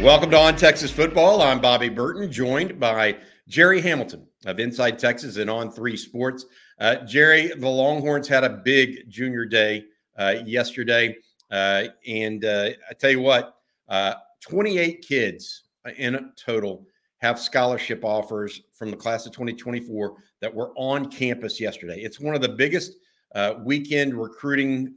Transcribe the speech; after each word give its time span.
Welcome 0.00 0.32
to 0.32 0.36
On 0.36 0.56
Texas 0.56 0.90
Football. 0.90 1.40
I'm 1.40 1.60
Bobby 1.60 1.88
Burton, 1.88 2.30
joined 2.30 2.80
by 2.80 3.16
Jerry 3.46 3.80
Hamilton 3.80 4.26
of 4.44 4.58
Inside 4.58 4.98
Texas 4.98 5.36
and 5.36 5.48
On 5.48 5.70
Three 5.70 5.96
Sports. 5.96 6.46
Uh, 6.80 6.96
Jerry, 7.06 7.52
the 7.56 7.68
Longhorns 7.68 8.26
had 8.26 8.42
a 8.42 8.50
big 8.50 9.08
junior 9.08 9.44
day 9.44 9.84
uh, 10.18 10.34
yesterday. 10.44 11.16
Uh, 11.48 11.84
and 12.08 12.44
uh, 12.44 12.70
I 12.90 12.94
tell 12.94 13.12
you 13.12 13.20
what, 13.20 13.54
uh, 13.88 14.14
28 14.40 15.06
kids 15.06 15.62
in 15.96 16.32
total 16.36 16.84
have 17.18 17.38
scholarship 17.38 18.04
offers 18.04 18.62
from 18.72 18.90
the 18.90 18.96
class 18.96 19.26
of 19.26 19.32
2024 19.32 20.16
that 20.40 20.52
were 20.52 20.72
on 20.74 21.08
campus 21.08 21.60
yesterday. 21.60 22.00
It's 22.00 22.18
one 22.18 22.34
of 22.34 22.42
the 22.42 22.48
biggest 22.48 22.94
uh, 23.36 23.54
weekend 23.62 24.14
recruiting 24.14 24.92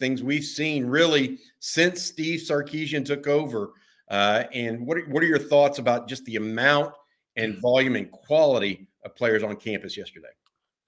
things 0.00 0.22
we've 0.22 0.44
seen 0.44 0.86
really 0.86 1.38
since 1.60 2.02
Steve 2.02 2.40
Sarkisian 2.40 3.04
took 3.04 3.28
over 3.28 3.72
uh, 4.12 4.44
and 4.52 4.86
what 4.86 4.98
are, 4.98 5.04
what 5.06 5.22
are 5.22 5.26
your 5.26 5.38
thoughts 5.38 5.78
about 5.78 6.06
just 6.06 6.24
the 6.26 6.36
amount 6.36 6.92
and 7.36 7.60
volume 7.60 7.96
and 7.96 8.10
quality 8.10 8.86
of 9.04 9.16
players 9.16 9.42
on 9.42 9.56
campus 9.56 9.96
yesterday? 9.96 10.28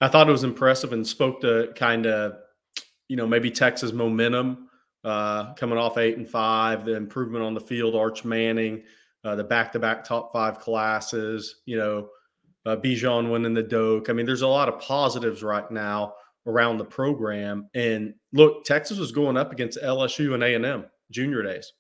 I 0.01 0.09
thought 0.09 0.29
it 0.29 0.33
was 0.33 0.45
impressive 0.45 0.93
and 0.93 1.07
spoke 1.07 1.41
to 1.41 1.73
kind 1.75 2.05
of, 2.05 2.37
you 3.09 3.17
know, 3.17 3.27
maybe 3.27 3.51
Texas 3.51 3.93
momentum 3.93 4.69
uh, 5.05 5.55
coming 5.55 5.79
off 5.79 5.97
eight 5.97 6.19
and 6.19 6.29
five, 6.29 6.85
the 6.85 6.95
improvement 6.95 7.43
on 7.43 7.55
the 7.55 7.61
field, 7.61 7.95
Arch 7.95 8.27
Manning, 8.27 8.83
uh, 9.25 9.35
the 9.35 9.45
back-to-back 9.45 10.05
top 10.05 10.31
five 10.33 10.59
classes, 10.59 11.63
you 11.65 11.79
know, 11.79 12.09
uh, 12.67 12.77
Bijan 12.77 13.31
winning 13.31 13.55
the 13.55 13.63
Doak. 13.63 14.11
I 14.11 14.13
mean, 14.13 14.27
there's 14.27 14.43
a 14.43 14.49
lot 14.49 14.69
of 14.69 14.81
positives 14.81 15.43
right 15.43 15.71
now 15.71 16.15
around 16.47 16.77
the 16.77 16.85
program. 16.85 17.71
And 17.75 18.15
look, 18.35 18.65
Texas 18.65 18.99
was 18.99 19.13
going 19.13 19.39
up 19.39 19.51
against 19.51 19.79
LSU 19.83 20.35
and 20.35 20.43
A&M 20.43 20.85
junior 21.11 21.43
days. 21.43 21.73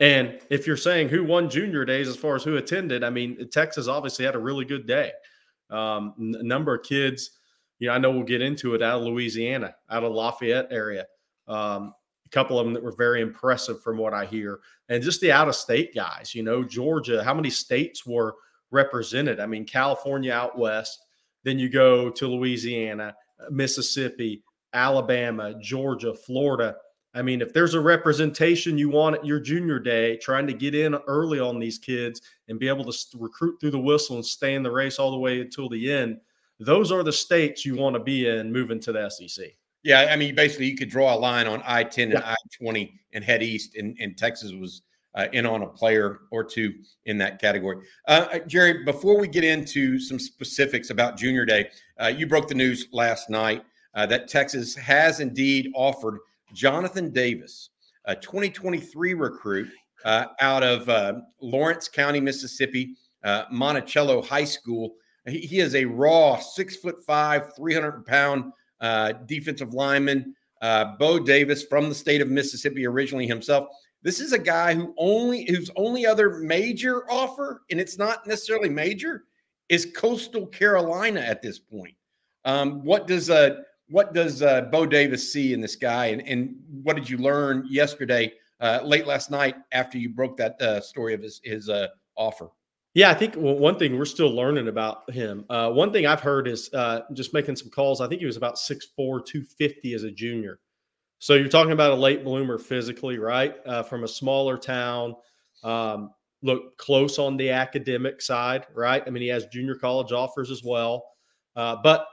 And 0.00 0.38
if 0.48 0.66
you're 0.66 0.76
saying 0.76 1.08
who 1.08 1.24
won 1.24 1.50
junior 1.50 1.84
days 1.84 2.08
as 2.08 2.16
far 2.16 2.36
as 2.36 2.44
who 2.44 2.56
attended, 2.56 3.02
I 3.02 3.10
mean, 3.10 3.48
Texas 3.50 3.88
obviously 3.88 4.24
had 4.24 4.36
a 4.36 4.40
really 4.40 4.64
good 4.64 4.86
day. 4.86 5.12
Um, 5.70 6.14
a 6.18 6.42
number 6.42 6.74
of 6.74 6.84
kids, 6.84 7.32
you 7.78 7.88
know, 7.88 7.94
I 7.94 7.98
know 7.98 8.10
we'll 8.10 8.22
get 8.22 8.42
into 8.42 8.74
it 8.74 8.82
out 8.82 9.00
of 9.00 9.06
Louisiana, 9.06 9.74
out 9.90 10.04
of 10.04 10.12
Lafayette 10.12 10.68
area. 10.70 11.06
Um, 11.46 11.94
a 12.26 12.28
couple 12.30 12.58
of 12.58 12.66
them 12.66 12.74
that 12.74 12.82
were 12.82 12.94
very 12.96 13.20
impressive 13.20 13.82
from 13.82 13.96
what 13.96 14.14
I 14.14 14.26
hear. 14.26 14.60
And 14.88 15.02
just 15.02 15.20
the 15.20 15.32
out 15.32 15.48
of 15.48 15.54
state 15.54 15.94
guys, 15.94 16.34
you 16.34 16.42
know, 16.42 16.62
Georgia, 16.62 17.24
how 17.24 17.34
many 17.34 17.50
states 17.50 18.06
were 18.06 18.36
represented? 18.70 19.40
I 19.40 19.46
mean, 19.46 19.64
California 19.64 20.32
out 20.32 20.58
west, 20.58 21.06
then 21.44 21.58
you 21.58 21.68
go 21.68 22.10
to 22.10 22.28
Louisiana, 22.28 23.14
Mississippi, 23.50 24.42
Alabama, 24.72 25.54
Georgia, 25.60 26.14
Florida. 26.14 26.76
I 27.18 27.22
mean, 27.22 27.42
if 27.42 27.52
there's 27.52 27.74
a 27.74 27.80
representation 27.80 28.78
you 28.78 28.90
want 28.90 29.16
at 29.16 29.26
your 29.26 29.40
junior 29.40 29.80
day, 29.80 30.16
trying 30.18 30.46
to 30.46 30.52
get 30.52 30.72
in 30.72 30.94
early 31.08 31.40
on 31.40 31.58
these 31.58 31.76
kids 31.76 32.22
and 32.46 32.60
be 32.60 32.68
able 32.68 32.84
to 32.84 32.96
recruit 33.18 33.58
through 33.60 33.72
the 33.72 33.78
whistle 33.78 34.16
and 34.16 34.24
stay 34.24 34.54
in 34.54 34.62
the 34.62 34.70
race 34.70 35.00
all 35.00 35.10
the 35.10 35.18
way 35.18 35.40
until 35.40 35.68
the 35.68 35.92
end, 35.92 36.20
those 36.60 36.92
are 36.92 37.02
the 37.02 37.12
states 37.12 37.66
you 37.66 37.74
want 37.74 37.94
to 37.94 38.00
be 38.00 38.28
in 38.28 38.52
moving 38.52 38.78
to 38.80 38.92
the 38.92 39.10
SEC. 39.10 39.46
Yeah, 39.82 40.08
I 40.10 40.16
mean, 40.16 40.36
basically, 40.36 40.66
you 40.66 40.76
could 40.76 40.90
draw 40.90 41.12
a 41.12 41.18
line 41.18 41.48
on 41.48 41.60
I 41.66 41.82
10 41.82 42.12
and 42.12 42.22
I 42.22 42.36
20 42.56 43.00
and 43.14 43.24
head 43.24 43.42
east, 43.42 43.74
and, 43.74 43.96
and 44.00 44.16
Texas 44.16 44.52
was 44.52 44.82
uh, 45.16 45.26
in 45.32 45.44
on 45.44 45.62
a 45.62 45.66
player 45.66 46.20
or 46.30 46.44
two 46.44 46.72
in 47.06 47.18
that 47.18 47.40
category. 47.40 47.84
Uh, 48.06 48.26
uh 48.32 48.38
Jerry, 48.40 48.84
before 48.84 49.18
we 49.18 49.26
get 49.26 49.42
into 49.42 49.98
some 49.98 50.20
specifics 50.20 50.90
about 50.90 51.16
Junior 51.16 51.44
Day, 51.44 51.68
uh, 52.00 52.06
you 52.06 52.28
broke 52.28 52.46
the 52.46 52.54
news 52.54 52.86
last 52.92 53.28
night 53.28 53.64
uh, 53.94 54.06
that 54.06 54.28
Texas 54.28 54.76
has 54.76 55.18
indeed 55.18 55.72
offered 55.74 56.18
Jonathan 56.52 57.10
Davis, 57.10 57.70
a 58.04 58.14
2023 58.16 59.14
recruit 59.14 59.68
uh, 60.04 60.26
out 60.40 60.62
of 60.62 60.88
uh, 60.88 61.14
Lawrence 61.40 61.88
County, 61.88 62.20
Mississippi, 62.20 62.96
uh, 63.24 63.44
Monticello 63.50 64.22
High 64.22 64.44
School. 64.44 64.94
He, 65.26 65.40
he, 65.40 65.60
is 65.60 65.74
a 65.74 65.84
raw 65.84 66.38
six 66.38 66.76
foot 66.76 67.04
five, 67.04 67.54
300 67.56 68.06
pound 68.06 68.52
uh, 68.80 69.12
defensive 69.26 69.74
lineman. 69.74 70.34
Uh, 70.62 70.96
Bo 70.98 71.18
Davis 71.18 71.64
from 71.64 71.88
the 71.88 71.94
state 71.94 72.20
of 72.20 72.28
Mississippi 72.28 72.86
originally 72.86 73.26
himself. 73.26 73.68
This 74.02 74.20
is 74.20 74.32
a 74.32 74.38
guy 74.38 74.74
who 74.74 74.94
only 74.96 75.44
whose 75.50 75.70
only 75.76 76.06
other 76.06 76.38
major 76.38 77.10
offer, 77.10 77.62
and 77.70 77.80
it's 77.80 77.98
not 77.98 78.26
necessarily 78.26 78.68
major, 78.68 79.24
is 79.68 79.92
Coastal 79.96 80.46
Carolina 80.46 81.20
at 81.20 81.42
this 81.42 81.58
point. 81.58 81.94
Um, 82.44 82.84
what 82.84 83.06
does 83.06 83.28
uh, 83.28 83.62
what 83.90 84.12
does 84.12 84.42
uh, 84.42 84.62
Bo 84.62 84.86
Davis 84.86 85.32
see 85.32 85.52
in 85.52 85.60
this 85.60 85.76
guy, 85.76 86.06
and, 86.06 86.26
and 86.26 86.56
what 86.82 86.96
did 86.96 87.08
you 87.08 87.18
learn 87.18 87.66
yesterday, 87.68 88.32
uh, 88.60 88.80
late 88.84 89.06
last 89.06 89.30
night, 89.30 89.56
after 89.72 89.98
you 89.98 90.10
broke 90.10 90.36
that 90.36 90.60
uh, 90.60 90.80
story 90.80 91.14
of 91.14 91.22
his 91.22 91.40
his 91.44 91.68
uh, 91.68 91.88
offer? 92.16 92.48
Yeah, 92.94 93.10
I 93.10 93.14
think 93.14 93.34
one 93.36 93.78
thing 93.78 93.96
we're 93.96 94.04
still 94.04 94.34
learning 94.34 94.68
about 94.68 95.10
him. 95.10 95.44
Uh, 95.48 95.70
one 95.70 95.92
thing 95.92 96.06
I've 96.06 96.20
heard 96.20 96.48
is 96.48 96.72
uh, 96.74 97.02
just 97.12 97.32
making 97.32 97.56
some 97.56 97.70
calls. 97.70 98.00
I 98.00 98.08
think 98.08 98.20
he 98.20 98.26
was 98.26 98.36
about 98.36 98.56
6'4", 98.56 98.86
250 98.96 99.94
as 99.94 100.02
a 100.02 100.10
junior. 100.10 100.58
So 101.20 101.34
you're 101.34 101.48
talking 101.48 101.72
about 101.72 101.92
a 101.92 101.94
late 101.94 102.24
bloomer 102.24 102.58
physically, 102.58 103.18
right? 103.18 103.54
from 103.88 104.04
a 104.04 104.08
smaller 104.08 104.56
town. 104.56 105.14
Um, 105.62 106.10
look 106.42 106.76
close 106.78 107.18
on 107.18 107.36
the 107.36 107.50
academic 107.50 108.20
side, 108.20 108.66
right? 108.74 109.02
I 109.06 109.10
mean, 109.10 109.22
he 109.22 109.28
has 109.28 109.46
junior 109.46 109.74
college 109.76 110.10
offers 110.10 110.50
as 110.50 110.64
well. 110.64 111.04
but 111.54 112.06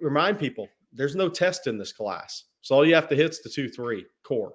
remind 0.00 0.38
people 0.38 0.68
there's 0.92 1.16
no 1.16 1.28
test 1.28 1.66
in 1.66 1.78
this 1.78 1.92
class. 1.92 2.44
So 2.62 2.74
all 2.74 2.86
you 2.86 2.94
have 2.94 3.08
to 3.08 3.16
hit 3.16 3.30
is 3.30 3.42
the 3.42 3.48
two, 3.48 3.68
three 3.68 4.06
core. 4.22 4.54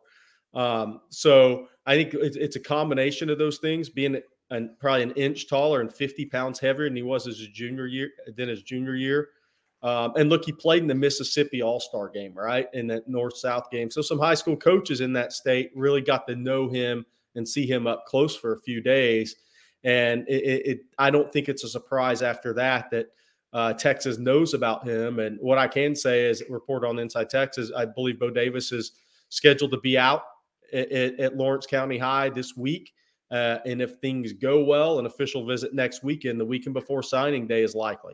Um, 0.53 1.01
so 1.09 1.67
I 1.85 1.95
think 1.95 2.13
it's, 2.13 2.37
it's, 2.37 2.55
a 2.55 2.61
combination 2.61 3.29
of 3.29 3.37
those 3.37 3.57
things, 3.57 3.89
being 3.89 4.21
an, 4.51 4.75
probably 4.79 5.03
an 5.03 5.11
inch 5.11 5.49
taller 5.49 5.81
and 5.81 5.93
50 5.93 6.25
pounds 6.27 6.59
heavier 6.59 6.85
than 6.85 6.95
he 6.95 7.03
was 7.03 7.27
as 7.27 7.41
a 7.41 7.47
junior 7.47 7.87
year, 7.87 8.09
than 8.37 8.47
his 8.47 8.63
junior 8.63 8.95
year. 8.95 9.29
Um, 9.83 10.13
and 10.15 10.29
look, 10.29 10.45
he 10.45 10.51
played 10.51 10.81
in 10.81 10.87
the 10.87 10.95
Mississippi 10.95 11.61
All 11.61 11.79
Star 11.79 12.09
game, 12.09 12.33
right? 12.33 12.67
In 12.73 12.87
that 12.87 13.07
North 13.07 13.37
South 13.37 13.69
game. 13.69 13.91
So 13.91 14.01
some 14.01 14.17
high 14.17 14.33
school 14.33 14.55
coaches 14.55 15.01
in 15.01 15.13
that 15.13 15.33
state 15.33 15.71
really 15.75 16.01
got 16.01 16.25
to 16.27 16.35
know 16.35 16.69
him 16.69 17.05
and 17.35 17.47
see 17.47 17.67
him 17.67 17.85
up 17.85 18.05
close 18.05 18.35
for 18.35 18.53
a 18.53 18.61
few 18.61 18.81
days. 18.81 19.35
And 19.83 20.25
it, 20.27 20.43
it, 20.43 20.67
it 20.67 20.79
I 20.97 21.11
don't 21.11 21.31
think 21.31 21.49
it's 21.49 21.63
a 21.63 21.69
surprise 21.69 22.21
after 22.21 22.53
that 22.53 22.89
that 22.91 23.07
uh, 23.55 23.71
Texas 23.73 24.17
knows 24.19 24.53
about 24.53 24.85
him. 24.85 25.19
And 25.19 25.39
what 25.39 25.57
I 25.57 25.65
can 25.65 25.95
say 25.95 26.25
is, 26.25 26.43
report 26.49 26.83
on 26.83 26.99
Inside 26.99 27.29
Texas, 27.29 27.71
I 27.75 27.85
believe 27.85 28.19
Bo 28.19 28.29
Davis 28.29 28.73
is 28.73 28.91
scheduled 29.29 29.71
to 29.71 29.79
be 29.79 29.97
out 29.97 30.23
at, 30.73 30.91
at 30.91 31.37
Lawrence 31.37 31.65
County 31.65 31.97
High 31.97 32.29
this 32.29 32.57
week. 32.57 32.91
Uh, 33.31 33.59
and 33.65 33.81
if 33.81 33.95
things 34.01 34.33
go 34.33 34.61
well, 34.65 34.99
an 34.99 35.05
official 35.05 35.45
visit 35.45 35.73
next 35.73 36.03
weekend, 36.03 36.37
the 36.37 36.45
weekend 36.45 36.73
before 36.73 37.01
signing 37.01 37.47
day, 37.47 37.63
is 37.63 37.73
likely. 37.73 38.13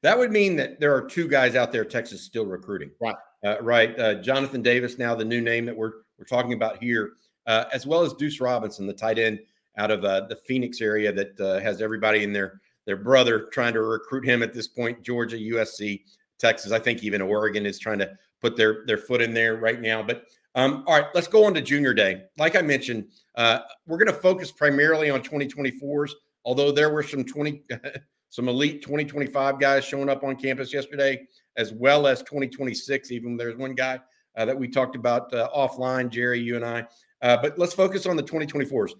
That 0.00 0.16
would 0.16 0.32
mean 0.32 0.56
that 0.56 0.80
there 0.80 0.94
are 0.94 1.02
two 1.02 1.28
guys 1.28 1.54
out 1.54 1.70
there 1.70 1.84
Texas 1.84 2.22
still 2.22 2.46
recruiting. 2.46 2.90
Right. 3.02 3.16
Uh, 3.44 3.56
right. 3.60 3.98
Uh, 3.98 4.14
Jonathan 4.14 4.62
Davis, 4.62 4.96
now 4.96 5.14
the 5.14 5.26
new 5.26 5.42
name 5.42 5.66
that 5.66 5.76
we're 5.76 5.92
we're 6.18 6.24
talking 6.24 6.54
about 6.54 6.82
here, 6.82 7.12
uh, 7.46 7.66
as 7.70 7.86
well 7.86 8.02
as 8.02 8.14
Deuce 8.14 8.40
Robinson, 8.40 8.86
the 8.86 8.94
tight 8.94 9.18
end 9.18 9.40
out 9.76 9.90
of 9.90 10.06
uh, 10.06 10.22
the 10.22 10.36
Phoenix 10.36 10.80
area 10.80 11.12
that 11.12 11.38
uh, 11.38 11.60
has 11.60 11.82
everybody 11.82 12.24
in 12.24 12.32
their 12.32 12.62
their 12.88 12.96
brother 12.96 13.50
trying 13.52 13.74
to 13.74 13.82
recruit 13.82 14.24
him 14.24 14.42
at 14.42 14.54
this 14.54 14.66
point. 14.66 15.02
Georgia, 15.02 15.36
USC, 15.36 16.04
Texas. 16.38 16.72
I 16.72 16.78
think 16.78 17.04
even 17.04 17.20
Oregon 17.20 17.66
is 17.66 17.78
trying 17.78 17.98
to 17.98 18.10
put 18.40 18.56
their 18.56 18.82
their 18.86 18.96
foot 18.96 19.20
in 19.20 19.34
there 19.34 19.56
right 19.56 19.78
now. 19.78 20.02
But 20.02 20.24
um, 20.54 20.84
all 20.86 20.98
right, 20.98 21.04
let's 21.14 21.28
go 21.28 21.44
on 21.44 21.52
to 21.52 21.60
Junior 21.60 21.92
Day. 21.92 22.22
Like 22.38 22.56
I 22.56 22.62
mentioned, 22.62 23.10
uh, 23.34 23.58
we're 23.86 23.98
going 23.98 24.10
to 24.10 24.18
focus 24.18 24.50
primarily 24.50 25.10
on 25.10 25.20
2024s. 25.20 26.12
Although 26.46 26.72
there 26.72 26.88
were 26.88 27.02
some 27.02 27.24
20 27.24 27.64
some 28.30 28.48
elite 28.48 28.80
2025 28.80 29.60
guys 29.60 29.84
showing 29.84 30.08
up 30.08 30.24
on 30.24 30.34
campus 30.34 30.72
yesterday, 30.72 31.26
as 31.58 31.74
well 31.74 32.06
as 32.06 32.20
2026. 32.20 33.10
Even 33.10 33.36
there's 33.36 33.58
one 33.58 33.74
guy 33.74 34.00
uh, 34.38 34.46
that 34.46 34.58
we 34.58 34.66
talked 34.66 34.96
about 34.96 35.32
uh, 35.34 35.50
offline, 35.54 36.08
Jerry, 36.08 36.40
you 36.40 36.56
and 36.56 36.64
I. 36.64 36.86
Uh, 37.20 37.36
but 37.36 37.58
let's 37.58 37.74
focus 37.74 38.06
on 38.06 38.16
the 38.16 38.22
2024s. 38.22 38.92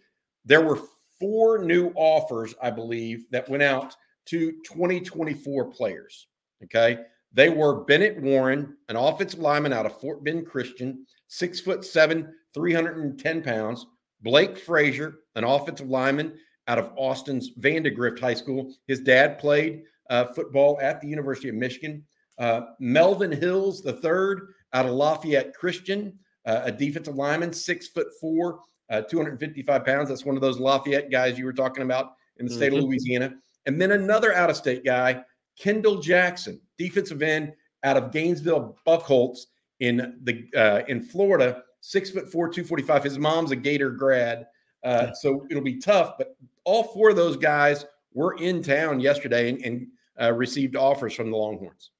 There 0.44 0.60
were 0.60 0.78
four 1.18 1.58
new 1.58 1.92
offers, 1.94 2.54
I 2.62 2.70
believe, 2.70 3.24
that 3.30 3.48
went 3.48 3.62
out 3.62 3.94
to 4.26 4.52
2024 4.64 5.66
players. 5.66 6.26
Okay. 6.64 6.98
They 7.32 7.50
were 7.50 7.84
Bennett 7.84 8.20
Warren, 8.20 8.76
an 8.88 8.96
offensive 8.96 9.40
lineman 9.40 9.72
out 9.72 9.86
of 9.86 10.00
Fort 10.00 10.24
Bend 10.24 10.46
Christian, 10.46 11.04
six 11.26 11.60
foot 11.60 11.84
seven, 11.84 12.32
310 12.54 13.42
pounds. 13.42 13.86
Blake 14.22 14.58
Frazier, 14.58 15.20
an 15.36 15.44
offensive 15.44 15.88
lineman 15.88 16.34
out 16.66 16.78
of 16.78 16.92
Austin's 16.96 17.50
Vandegrift 17.56 18.18
High 18.18 18.34
School. 18.34 18.74
His 18.86 19.00
dad 19.00 19.38
played 19.38 19.84
uh, 20.10 20.24
football 20.26 20.78
at 20.82 21.00
the 21.00 21.08
University 21.08 21.48
of 21.48 21.54
Michigan. 21.54 22.04
Uh, 22.38 22.62
Melvin 22.80 23.32
Hills, 23.32 23.82
the 23.82 23.92
third, 23.92 24.54
out 24.72 24.86
of 24.86 24.92
Lafayette 24.92 25.54
Christian, 25.54 26.18
uh, 26.46 26.62
a 26.64 26.72
defensive 26.72 27.14
lineman, 27.14 27.52
six 27.52 27.88
foot 27.88 28.08
four, 28.20 28.60
uh, 28.90 29.02
255 29.02 29.84
pounds. 29.84 30.08
That's 30.08 30.24
one 30.24 30.36
of 30.36 30.42
those 30.42 30.58
Lafayette 30.58 31.10
guys 31.10 31.38
you 31.38 31.44
were 31.44 31.52
talking 31.52 31.82
about 31.82 32.14
in 32.38 32.46
the 32.46 32.52
state 32.52 32.72
mm-hmm. 32.72 32.78
of 32.78 32.84
Louisiana. 32.84 33.34
And 33.66 33.80
then 33.80 33.92
another 33.92 34.34
out 34.34 34.50
of 34.50 34.56
state 34.56 34.84
guy, 34.84 35.22
Kendall 35.58 36.00
Jackson, 36.00 36.60
defensive 36.78 37.22
end 37.22 37.52
out 37.84 37.96
of 37.96 38.12
Gainesville 38.12 38.76
Buchholz 38.86 39.46
in 39.80 40.18
the 40.22 40.46
uh, 40.56 40.82
in 40.88 41.02
Florida, 41.02 41.62
six 41.80 42.10
foot 42.10 42.30
four, 42.30 42.48
245. 42.48 43.04
His 43.04 43.18
mom's 43.18 43.50
a 43.50 43.56
Gator 43.56 43.90
grad. 43.90 44.46
Uh, 44.84 45.12
so 45.12 45.46
it'll 45.50 45.62
be 45.62 45.78
tough. 45.78 46.14
But 46.18 46.36
all 46.64 46.84
four 46.84 47.10
of 47.10 47.16
those 47.16 47.36
guys 47.36 47.84
were 48.14 48.36
in 48.38 48.62
town 48.62 49.00
yesterday 49.00 49.50
and, 49.50 49.64
and 49.64 49.86
uh, 50.20 50.32
received 50.32 50.76
offers 50.76 51.14
from 51.14 51.30
the 51.30 51.36
Longhorns. 51.36 51.90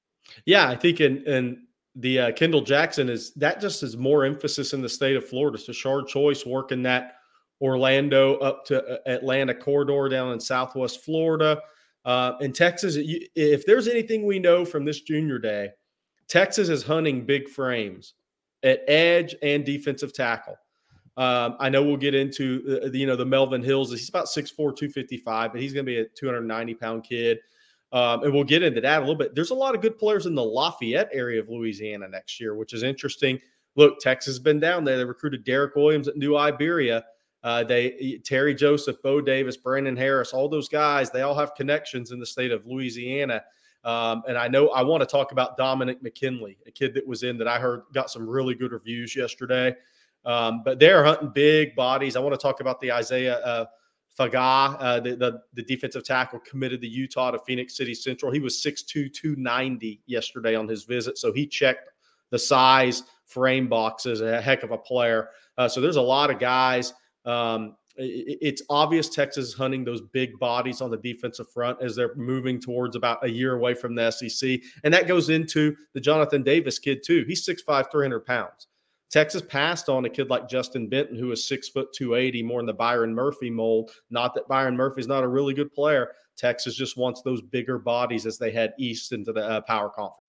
Yeah, 0.45 0.67
I 0.67 0.75
think 0.75 1.01
in 1.01 1.23
in 1.25 1.63
the 1.99 2.19
uh, 2.19 2.31
Kendall 2.31 2.61
Jackson 2.61 3.09
is 3.09 3.31
that 3.33 3.59
just 3.59 3.83
is 3.83 3.97
more 3.97 4.25
emphasis 4.25 4.73
in 4.73 4.81
the 4.81 4.89
state 4.89 5.15
of 5.15 5.27
Florida. 5.27 5.57
So 5.57 5.71
Shard 5.73 6.07
Choice 6.07 6.45
working 6.45 6.81
that 6.83 7.15
Orlando 7.61 8.37
up 8.37 8.65
to 8.67 8.83
uh, 8.83 8.97
Atlanta 9.05 9.53
corridor 9.53 10.07
down 10.07 10.31
in 10.31 10.39
Southwest 10.39 11.03
Florida. 11.03 11.61
Uh, 12.05 12.33
in 12.39 12.53
Texas, 12.53 12.95
if 12.97 13.65
there's 13.65 13.87
anything 13.87 14.25
we 14.25 14.39
know 14.39 14.63
from 14.63 14.85
this 14.85 15.01
junior 15.01 15.37
day, 15.37 15.69
Texas 16.29 16.69
is 16.69 16.83
hunting 16.83 17.25
big 17.25 17.49
frames 17.49 18.13
at 18.63 18.81
edge 18.87 19.35
and 19.41 19.65
defensive 19.65 20.13
tackle. 20.13 20.55
Um, 21.17 21.57
I 21.59 21.67
know 21.67 21.83
we'll 21.83 21.97
get 21.97 22.15
into 22.15 22.61
the, 22.61 22.85
uh, 22.85 22.91
you 22.91 23.05
know 23.05 23.17
the 23.17 23.25
Melvin 23.25 23.61
Hills. 23.61 23.91
He's 23.91 24.07
about 24.07 24.27
6'4", 24.27 24.55
255, 24.55 25.51
but 25.51 25.61
he's 25.61 25.73
going 25.73 25.85
to 25.85 25.91
be 25.91 25.99
a 25.99 26.05
290 26.05 26.73
pound 26.75 27.03
kid. 27.03 27.39
Um, 27.91 28.23
and 28.23 28.33
we'll 28.33 28.43
get 28.43 28.61
into 28.61 28.81
that 28.81 28.97
a 28.97 29.01
little 29.01 29.15
bit. 29.15 29.33
There's 29.33 29.49
a 29.49 29.55
lot 29.55 29.73
of 29.73 29.81
good 29.81 29.97
players 29.97 30.25
in 30.25 30.35
the 30.35 30.43
Lafayette 30.43 31.09
area 31.11 31.39
of 31.39 31.49
Louisiana 31.49 32.07
next 32.07 32.39
year, 32.39 32.55
which 32.55 32.73
is 32.73 32.83
interesting. 32.83 33.39
Look, 33.75 33.99
Texas 33.99 34.35
has 34.35 34.39
been 34.39 34.59
down 34.59 34.83
there. 34.83 34.97
They 34.97 35.05
recruited 35.05 35.43
Derek 35.43 35.75
Williams 35.75 36.07
at 36.07 36.17
New 36.17 36.37
Iberia. 36.37 37.03
Uh, 37.43 37.63
they 37.63 38.19
Terry 38.25 38.53
Joseph, 38.53 39.01
Bo 39.01 39.21
Davis, 39.21 39.57
Brandon 39.57 39.95
Harris, 39.95 40.33
all 40.33 40.49
those 40.49 40.67
guys. 40.67 41.09
They 41.09 41.21
all 41.21 41.35
have 41.35 41.55
connections 41.55 42.11
in 42.11 42.19
the 42.19 42.25
state 42.25 42.51
of 42.51 42.65
Louisiana. 42.65 43.41
Um, 43.85 44.23
and 44.27 44.37
I 44.37 44.49
know 44.49 44.69
I 44.69 44.81
want 44.81 45.01
to 45.01 45.07
talk 45.07 45.31
about 45.31 45.55
Dominic 45.55 46.03
McKinley, 46.03 46.57
a 46.67 46.71
kid 46.71 46.93
that 46.95 47.07
was 47.07 47.23
in 47.23 47.37
that 47.37 47.47
I 47.47 47.57
heard 47.57 47.83
got 47.93 48.11
some 48.11 48.29
really 48.29 48.55
good 48.55 48.73
reviews 48.73 49.15
yesterday. 49.15 49.73
Um, 50.25 50.63
but 50.65 50.79
they're 50.79 51.03
hunting 51.03 51.31
big 51.33 51.75
bodies. 51.75 52.17
I 52.17 52.19
want 52.19 52.33
to 52.33 52.41
talk 52.41 52.59
about 52.59 52.81
the 52.81 52.91
Isaiah 52.91 53.37
uh, 53.37 53.65
Faga, 54.19 54.75
uh, 54.79 54.99
the, 54.99 55.15
the, 55.15 55.41
the 55.53 55.63
defensive 55.63 56.03
tackle 56.03 56.39
committed 56.39 56.81
to 56.81 56.87
Utah 56.87 57.31
to 57.31 57.39
Phenix 57.39 57.77
City 57.77 57.93
Central. 57.93 58.31
He 58.31 58.39
was 58.39 58.55
6'2", 58.55 59.13
290 59.13 60.01
yesterday 60.07 60.55
on 60.55 60.67
his 60.67 60.83
visit, 60.83 61.17
so 61.17 61.31
he 61.31 61.47
checked 61.47 61.89
the 62.31 62.39
size 62.39 63.03
frame 63.25 63.67
boxes. 63.67 64.21
A 64.21 64.41
heck 64.41 64.63
of 64.63 64.71
a 64.71 64.77
player. 64.77 65.29
Uh, 65.57 65.67
so 65.69 65.81
there's 65.81 65.95
a 65.95 66.01
lot 66.01 66.29
of 66.29 66.39
guys. 66.39 66.93
Um, 67.25 67.75
it's 68.01 68.61
obvious 68.69 69.09
Texas 69.09 69.49
is 69.49 69.53
hunting 69.53 69.83
those 69.83 70.01
big 70.01 70.39
bodies 70.39 70.79
on 70.79 70.89
the 70.89 70.97
defensive 70.97 71.51
front 71.51 71.81
as 71.81 71.95
they're 71.95 72.15
moving 72.15 72.59
towards 72.59 72.95
about 72.95 73.23
a 73.25 73.29
year 73.29 73.55
away 73.55 73.73
from 73.73 73.93
the 73.93 74.09
SEC. 74.09 74.61
And 74.85 74.93
that 74.93 75.07
goes 75.07 75.29
into 75.29 75.75
the 75.93 75.99
Jonathan 75.99 76.41
Davis 76.41 76.79
kid, 76.79 77.03
too. 77.03 77.25
He's 77.27 77.45
6'5, 77.45 77.91
300 77.91 78.25
pounds. 78.25 78.67
Texas 79.09 79.41
passed 79.41 79.89
on 79.89 80.05
a 80.05 80.09
kid 80.09 80.29
like 80.29 80.47
Justin 80.47 80.87
Benton, 80.87 81.17
who 81.17 81.31
is 81.31 81.47
six 81.47 81.67
foot 81.67 81.91
280, 81.93 82.43
more 82.43 82.59
in 82.59 82.65
the 82.65 82.73
Byron 82.73 83.13
Murphy 83.13 83.49
mold. 83.49 83.91
Not 84.09 84.35
that 84.35 84.47
Byron 84.47 84.77
Murphy's 84.77 85.07
not 85.07 85.23
a 85.23 85.27
really 85.27 85.53
good 85.53 85.73
player. 85.73 86.11
Texas 86.37 86.75
just 86.75 86.95
wants 86.95 87.21
those 87.21 87.41
bigger 87.41 87.79
bodies 87.79 88.25
as 88.25 88.37
they 88.37 88.51
head 88.51 88.73
east 88.79 89.11
into 89.11 89.33
the 89.33 89.45
uh, 89.45 89.61
power 89.61 89.89
conference. 89.89 90.28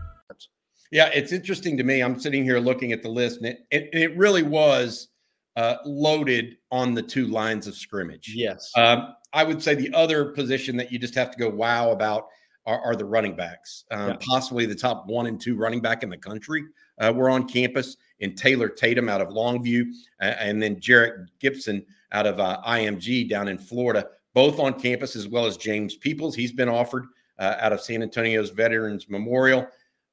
Yeah, 0.91 1.09
it's 1.13 1.31
interesting 1.31 1.77
to 1.77 1.83
me. 1.83 2.01
I'm 2.01 2.19
sitting 2.19 2.43
here 2.43 2.59
looking 2.59 2.91
at 2.91 3.01
the 3.01 3.09
list, 3.09 3.37
and 3.37 3.47
it, 3.47 3.65
it, 3.71 3.89
it 3.93 4.17
really 4.17 4.43
was 4.43 5.07
uh, 5.55 5.77
loaded 5.85 6.57
on 6.69 6.93
the 6.93 7.01
two 7.01 7.27
lines 7.27 7.65
of 7.65 7.75
scrimmage. 7.75 8.33
Yes. 8.35 8.71
Um, 8.75 9.15
I 9.33 9.43
would 9.43 9.63
say 9.63 9.73
the 9.73 9.93
other 9.93 10.25
position 10.25 10.75
that 10.77 10.91
you 10.91 10.99
just 10.99 11.15
have 11.15 11.31
to 11.31 11.37
go 11.37 11.49
wow 11.49 11.91
about 11.91 12.27
are, 12.65 12.79
are 12.81 12.95
the 12.95 13.05
running 13.05 13.35
backs. 13.35 13.85
Um, 13.91 14.09
yeah. 14.09 14.17
Possibly 14.19 14.65
the 14.65 14.75
top 14.75 15.07
one 15.07 15.27
and 15.27 15.39
two 15.39 15.55
running 15.55 15.81
back 15.81 16.03
in 16.03 16.09
the 16.09 16.17
country 16.17 16.65
uh, 16.99 17.11
were 17.15 17.29
on 17.29 17.47
campus 17.47 17.97
in 18.19 18.35
Taylor 18.35 18.69
Tatum 18.69 19.09
out 19.09 19.21
of 19.21 19.29
Longview, 19.29 19.85
uh, 20.21 20.25
and 20.25 20.61
then 20.61 20.75
Jerrick 20.75 21.25
Gibson 21.39 21.85
out 22.11 22.27
of 22.27 22.39
uh, 22.39 22.61
IMG 22.67 23.29
down 23.29 23.47
in 23.47 23.57
Florida, 23.57 24.07
both 24.33 24.59
on 24.59 24.79
campus, 24.79 25.15
as 25.15 25.27
well 25.27 25.45
as 25.45 25.57
James 25.57 25.95
Peoples. 25.95 26.35
He's 26.35 26.51
been 26.51 26.69
offered 26.69 27.05
uh, 27.39 27.55
out 27.59 27.73
of 27.73 27.81
San 27.81 28.03
Antonio's 28.03 28.49
Veterans 28.49 29.09
Memorial. 29.09 29.67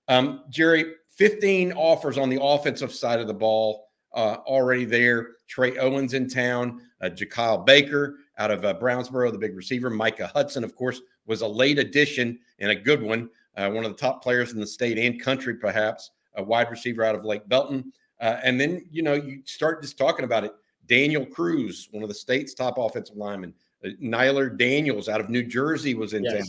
Um, 0.09 0.45
Jerry, 0.49 0.95
15 1.17 1.73
offers 1.73 2.19
on 2.19 2.29
the 2.29 2.43
offensive 2.43 2.93
side 2.93 3.21
of 3.21 3.27
the 3.27 3.35
ball 3.35 3.89
uh, 4.15 4.37
already 4.47 4.85
there. 4.85 5.29
Trey 5.49 5.77
Owens 5.79 6.15
in 6.15 6.29
town, 6.29 6.83
uh, 7.01 7.09
Jakyle 7.09 7.65
Baker 7.65 8.17
out 8.39 8.51
of 8.51 8.65
uh, 8.65 8.75
Brownsboro, 8.75 9.33
the 9.33 9.39
big 9.39 9.57
receiver. 9.57 9.91
Micah 9.91 10.31
Hudson, 10.33 10.65
of 10.65 10.75
course, 10.75 11.01
was 11.27 11.41
a 11.41 11.47
late 11.47 11.79
addition 11.79 12.39
and 12.59 12.71
a 12.71 12.75
good 12.75 13.03
one. 13.03 13.29
Uh, 13.57 13.71
one 13.71 13.85
of 13.85 13.91
the 13.91 13.99
top 13.99 14.23
players 14.23 14.53
in 14.53 14.61
the 14.61 14.67
state 14.67 14.99
and 14.99 15.21
country, 15.21 15.55
perhaps, 15.55 16.11
a 16.37 16.43
wide 16.43 16.71
receiver 16.71 17.03
out 17.03 17.15
of 17.15 17.25
Lake 17.25 17.49
Belton. 17.49 17.93
Uh, 18.21 18.39
and 18.45 18.61
then, 18.61 18.85
you 18.91 19.03
know, 19.03 19.15
you 19.15 19.43
start 19.45 19.83
just 19.83 19.99
talking 19.99 20.25
about 20.25 20.45
it. 20.45 20.53
Daniel 20.87 21.27
Cruz, 21.27 21.89
one 21.91 22.03
of 22.03 22.09
the 22.09 22.15
state's 22.15 22.55
top 22.55 22.79
offensive 22.79 23.17
linemen. 23.17 23.53
Uh, 23.85 23.91
Nyler 24.03 24.57
Daniels 24.57 25.09
out 25.09 25.21
of 25.21 25.29
New 25.29 25.43
Jersey 25.43 25.95
was 25.95 26.15
in 26.15 26.25
yes. 26.25 26.35
town 26.35 26.47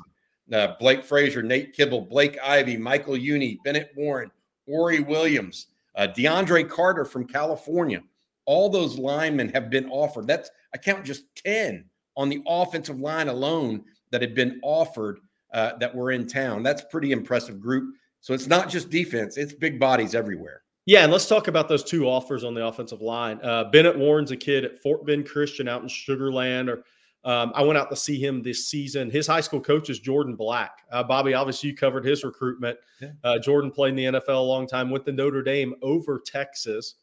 uh, 0.54 0.76
Blake 0.80 1.04
Frazier, 1.04 1.44
Nate 1.44 1.74
Kibble, 1.74 2.02
Blake 2.02 2.38
Ivy, 2.44 2.78
Michael 2.78 3.16
Uini, 3.16 3.58
Bennett 3.64 3.92
Warren, 3.96 4.32
Ori 4.68 5.00
Williams, 5.00 5.68
uh, 5.96 6.08
DeAndre 6.08 6.68
Carter 6.68 7.06
from 7.06 7.26
California. 7.26 8.02
All 8.46 8.70
those 8.70 8.98
linemen 8.98 9.50
have 9.50 9.70
been 9.70 9.90
offered. 9.90 10.28
That's 10.28 10.50
I 10.74 10.78
count 10.78 11.06
just 11.06 11.24
ten 11.36 11.86
on 12.18 12.30
the 12.30 12.42
offensive 12.48 13.00
line 13.00 13.28
alone 13.28 13.84
that 14.12 14.22
had 14.22 14.34
been 14.36 14.60
offered 14.64 15.20
uh, 15.54 15.78
that 15.78 15.94
were 15.94 16.12
in 16.12 16.28
town. 16.28 16.64
That's 16.64 16.84
pretty 16.90 17.12
impressive 17.12 17.60
group. 17.60 17.96
So 18.22 18.34
it's 18.34 18.48
not 18.48 18.70
just 18.70 18.90
defense; 18.90 19.38
it's 19.38 19.54
big 19.54 19.80
bodies 19.80 20.16
everywhere. 20.16 20.64
Yeah, 20.86 21.04
and 21.04 21.12
let's 21.12 21.28
talk 21.28 21.48
about 21.48 21.70
those 21.70 21.84
two 21.84 22.10
offers 22.10 22.44
on 22.44 22.56
the 22.56 22.66
offensive 22.66 23.02
line. 23.02 23.40
Uh, 23.44 23.66
Bennett 23.66 23.98
Warren's 23.98 24.32
a 24.32 24.38
kid 24.38 24.66
at 24.66 24.82
Fort 24.82 25.06
Bend 25.06 25.28
Christian 25.28 25.68
out 25.68 25.84
in 25.84 25.88
Sugarland, 25.88 26.68
or 26.68 26.84
um, 27.26 27.52
I 27.54 27.64
went 27.64 27.78
out 27.78 27.90
to 27.90 27.96
see 27.96 28.24
him 28.24 28.42
this 28.42 28.68
season. 28.68 29.10
His 29.10 29.28
high 29.28 29.42
school 29.42 29.60
coach 29.60 29.90
is 29.90 30.00
Jordan 30.00 30.36
Black. 30.36 30.80
Uh, 30.92 31.04
Bobby, 31.04 31.34
obviously, 31.34 31.70
you 31.70 31.76
covered 31.76 32.06
his 32.06 32.24
recruitment. 32.24 32.78
Yeah. 33.02 33.10
Uh, 33.24 33.40
Jordan 33.40 33.72
played 33.72 33.98
in 33.98 34.14
the 34.14 34.20
NFL 34.20 34.30
a 34.30 34.40
long 34.40 34.68
time 34.68 34.90
with 34.90 35.04
the 35.04 35.12
Notre 35.12 35.44
Dame 35.44 35.76
over 35.82 36.22
Texas. 36.26 36.96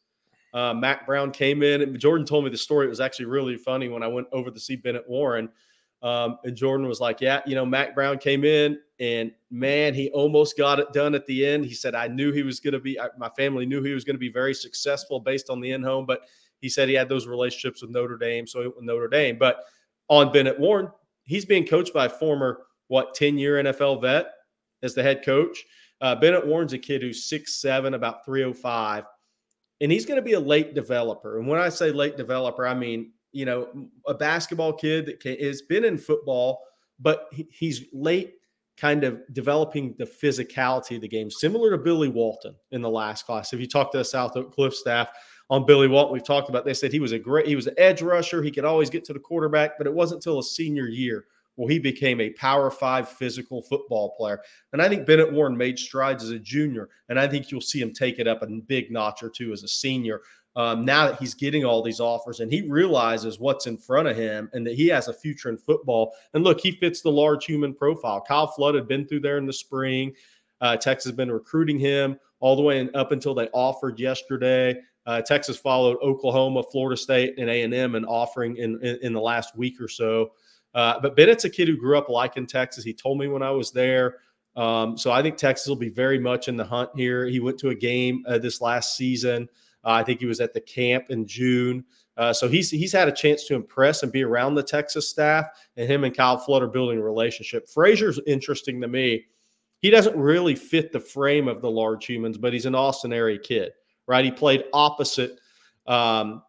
Uh, 0.55 0.73
Mack 0.73 1.07
Brown 1.07 1.31
came 1.33 1.63
in, 1.63 1.83
and 1.83 1.99
Jordan 1.99 2.27
told 2.27 2.45
me 2.45 2.51
the 2.51 2.57
story. 2.57 2.87
It 2.87 2.91
was 2.91 3.01
actually 3.01 3.27
really 3.27 3.59
funny 3.59 3.89
when 3.89 4.03
I 4.03 4.09
went 4.09 4.27
over 4.33 4.51
to 4.51 4.59
see 4.59 4.77
Bennett 4.77 5.07
Warren. 5.07 5.51
Um, 6.03 6.39
and 6.45 6.57
Jordan 6.57 6.87
was 6.87 7.01
like, 7.01 7.21
Yeah, 7.21 7.43
you 7.47 7.55
know, 7.55 7.67
Mack 7.67 7.95
Brown 7.95 8.17
came 8.17 8.45
in, 8.45 8.79
and 8.99 9.33
man, 9.51 9.93
he 9.93 10.11
almost 10.11 10.57
got 10.57 10.79
it 10.79 10.95
done 10.95 11.15
at 11.15 11.27
the 11.27 11.45
end. 11.45 11.67
He 11.67 11.75
said, 11.75 11.95
I 11.95 12.07
knew 12.07 12.33
he 12.33 12.43
was 12.43 12.59
going 12.59 12.73
to 12.73 12.81
be, 12.81 12.99
I, 12.99 13.09
my 13.19 13.29
family 13.37 13.67
knew 13.67 13.83
he 13.83 13.93
was 13.93 14.05
going 14.05 14.17
to 14.17 14.21
be 14.21 14.31
very 14.31 14.55
successful 14.55 15.21
based 15.21 15.51
on 15.51 15.61
the 15.61 15.73
in 15.73 15.83
home, 15.83 16.07
but 16.07 16.23
he 16.61 16.71
said 16.71 16.89
he 16.89 16.95
had 16.95 17.09
those 17.09 17.27
relationships 17.27 17.83
with 17.83 17.91
Notre 17.91 18.17
Dame. 18.17 18.47
So, 18.47 18.73
with 18.77 18.85
Notre 18.85 19.09
Dame. 19.09 19.37
But 19.39 19.65
on 20.09 20.33
Bennett 20.33 20.59
Warren. 20.59 20.91
He's 21.25 21.45
being 21.45 21.67
coached 21.67 21.93
by 21.93 22.07
a 22.07 22.11
former, 22.11 22.67
what, 22.89 23.15
10 23.15 23.39
year 23.39 23.63
NFL 23.63 24.01
vet 24.03 24.27
as 24.83 24.95
the 24.95 25.03
head 25.03 25.25
coach. 25.25 25.65
Uh, 26.01 26.15
Bennett 26.15 26.47
Warren's 26.47 26.73
a 26.73 26.79
kid 26.79 27.03
who's 27.03 27.29
six 27.29 27.61
seven, 27.61 27.95
about 27.95 28.25
305, 28.25 29.05
and 29.81 29.91
he's 29.91 30.07
going 30.07 30.17
to 30.17 30.23
be 30.23 30.35
a 30.35 30.41
late 30.41 30.75
developer. 30.75 31.39
And 31.39 31.49
when 31.49 31.61
I 31.61 31.69
say 31.69 31.91
late 31.91 32.17
developer, 32.17 32.67
I 32.67 32.75
mean, 32.75 33.13
you 33.33 33.45
know, 33.45 33.89
a 34.07 34.15
basketball 34.15 34.73
kid 34.75 35.07
that 35.07 35.21
can, 35.21 35.39
has 35.39 35.63
been 35.63 35.85
in 35.85 35.99
football, 35.99 36.63
but 37.01 37.29
he, 37.33 37.47
he's 37.51 37.85
late 37.93 38.35
kind 38.77 39.05
of 39.05 39.21
developing 39.33 39.95
the 39.99 40.05
physicality 40.05 40.97
of 40.97 41.03
the 41.03 41.09
game, 41.09 41.31
similar 41.31 41.71
to 41.71 41.79
Billy 41.79 42.09
Walton 42.09 42.55
in 42.73 42.83
the 42.83 42.91
last 42.91 43.25
class. 43.25 43.53
If 43.53 43.61
you 43.61 43.67
talk 43.67 43.91
to 43.93 43.99
the 43.99 44.05
South 44.05 44.37
Oak 44.37 44.55
Cliff 44.55 44.75
staff, 44.75 45.09
on 45.51 45.67
Billy 45.67 45.89
Walton. 45.89 46.13
We've 46.13 46.25
talked 46.25 46.49
about. 46.49 46.65
They 46.65 46.75
said 46.75 46.93
he 46.93 47.01
was 47.01 47.13
a 47.13 47.19
great, 47.19 47.47
he 47.47 47.57
was 47.57 47.67
an 47.67 47.75
edge 47.79 48.03
rusher. 48.03 48.43
He 48.43 48.51
could 48.51 48.65
always 48.65 48.91
get 48.91 49.05
to 49.07 49.13
the 49.13 49.19
quarterback, 49.19 49.79
but 49.79 49.87
it 49.87 49.95
wasn't 49.95 50.19
until 50.19 50.37
his 50.39 50.55
senior 50.55 50.87
year 50.87 51.27
where 51.57 51.71
he 51.71 51.79
became 51.79 52.21
a 52.21 52.31
power 52.31 52.71
five 52.71 53.09
physical 53.09 53.63
football 53.63 54.15
player. 54.17 54.41
And 54.73 54.81
I 54.81 54.89
think 54.89 55.07
Bennett 55.07 55.33
Warren 55.33 55.57
made 55.57 55.79
strides 55.79 56.23
as 56.23 56.31
a 56.31 56.39
junior, 56.39 56.91
and 57.09 57.19
I 57.19 57.27
think 57.27 57.51
you'll 57.51 57.61
see 57.61 57.81
him 57.81 57.93
take 57.93 58.19
it 58.19 58.29
up 58.29 58.43
a 58.43 58.47
big 58.47 58.91
notch 58.91 59.23
or 59.23 59.31
two 59.31 59.53
as 59.53 59.63
a 59.63 59.69
senior. 59.69 60.21
Um, 60.55 60.87
now 60.87 61.07
that 61.07 61.19
he's 61.19 61.35
getting 61.35 61.67
all 61.67 61.83
these 61.83 62.01
offers 62.01 62.41
and 62.41 62.51
he 62.51 62.63
realizes 62.63 63.39
what's 63.39 63.67
in 63.67 63.77
front 63.77 64.09
of 64.09 64.17
him 64.17 64.49
and 64.55 64.67
that 64.67 64.75
he 64.75 64.89
has 64.89 65.07
a 65.09 65.13
future 65.13 65.51
in 65.51 65.59
football. 65.59 66.15
And 66.33 66.45
look, 66.45 66.61
he 66.63 66.71
fits 66.71 67.03
the 67.03 67.13
large 67.13 67.45
human 67.45 67.75
profile. 67.75 68.25
Kyle 68.27 68.47
Flood 68.47 68.75
had 68.75 68.89
been 68.89 69.07
through 69.07 69.21
there 69.21 69.37
in 69.37 69.45
the 69.45 69.53
spring. 69.53 70.15
Uh, 70.63 70.75
Texas 70.75 71.11
has 71.11 71.17
been 71.17 71.31
recruiting 71.31 71.79
him 71.79 72.19
all 72.41 72.57
the 72.57 72.63
way 72.63 72.81
in, 72.81 72.95
up 72.97 73.13
until 73.13 73.35
they 73.35 73.49
offered 73.49 74.01
yesterday. 74.01 74.75
Uh, 75.07 75.23
Texas 75.23 75.57
followed 75.57 75.97
Oklahoma, 76.03 76.63
Florida 76.63 76.97
State, 76.97 77.39
and 77.39 77.49
A 77.49 77.63
and 77.63 77.73
M 77.73 77.95
in 77.95 78.05
offering 78.05 78.57
in, 78.57 78.79
in, 78.83 78.99
in 79.03 79.13
the 79.13 79.21
last 79.21 79.57
week 79.57 79.81
or 79.81 79.89
so. 79.89 80.33
Uh, 80.75 81.01
but 81.01 81.17
Bennett's 81.17 81.45
a 81.45 81.51
kid 81.51 81.69
who 81.69 81.77
grew 81.77 81.97
up 81.97 82.09
liking 82.09 82.47
Texas. 82.47 82.85
He 82.85 82.93
told 82.93 83.19
me 83.19 83.29
when 83.29 83.43
I 83.43 83.51
was 83.51 83.71
there. 83.71 84.19
Um, 84.57 84.97
so 84.97 85.13
I 85.13 85.23
think 85.23 85.37
Texas 85.37 85.69
will 85.69 85.77
be 85.77 85.91
very 85.91 86.19
much 86.19 86.49
in 86.49 86.57
the 86.57 86.65
hunt 86.65 86.91
here. 86.97 87.27
He 87.27 87.41
went 87.41 87.59
to 87.59 87.69
a 87.69 87.75
game 87.75 88.25
uh, 88.27 88.39
this 88.39 88.61
last 88.61 88.97
season. 88.97 89.49
Uh, 89.85 89.91
I 89.91 90.03
think 90.03 90.21
he 90.21 90.27
was 90.27 90.41
at 90.41 90.53
the 90.53 90.61
camp 90.61 91.07
in 91.11 91.27
June. 91.27 91.85
Uh, 92.17 92.33
so 92.33 92.49
he's 92.49 92.71
he's 92.71 92.93
had 92.93 93.09
a 93.09 93.13
chance 93.13 93.45
to 93.45 93.55
impress 93.55 94.03
and 94.03 94.11
be 94.11 94.25
around 94.25 94.55
the 94.55 94.63
Texas 94.63 95.09
staff, 95.09 95.47
and 95.77 95.89
him 95.89 96.05
and 96.05 96.17
Kyle 96.17 96.39
Flood 96.39 96.63
are 96.63 96.69
building 96.69 96.99
a 96.99 97.03
relationship. 97.03 97.69
Frazier's 97.69 98.19
interesting 98.27 98.81
to 98.81 98.89
me. 98.89 99.27
He 99.81 99.91
doesn't 99.91 100.17
really 100.17 100.55
fit 100.55 100.93
the 100.93 101.01
frame 101.01 101.47
of 101.47 101.61
the 101.61 101.71
large 101.71 102.07
humans, 102.07 102.39
but 102.39 102.55
he's 102.55 102.65
an 102.65 102.75
Austin 102.75 103.13
area 103.13 103.39
kid, 103.39 103.73
right? 104.07 104.25
He 104.25 104.31
played 104.31 104.65
opposite 104.73 105.39
um, 105.87 106.43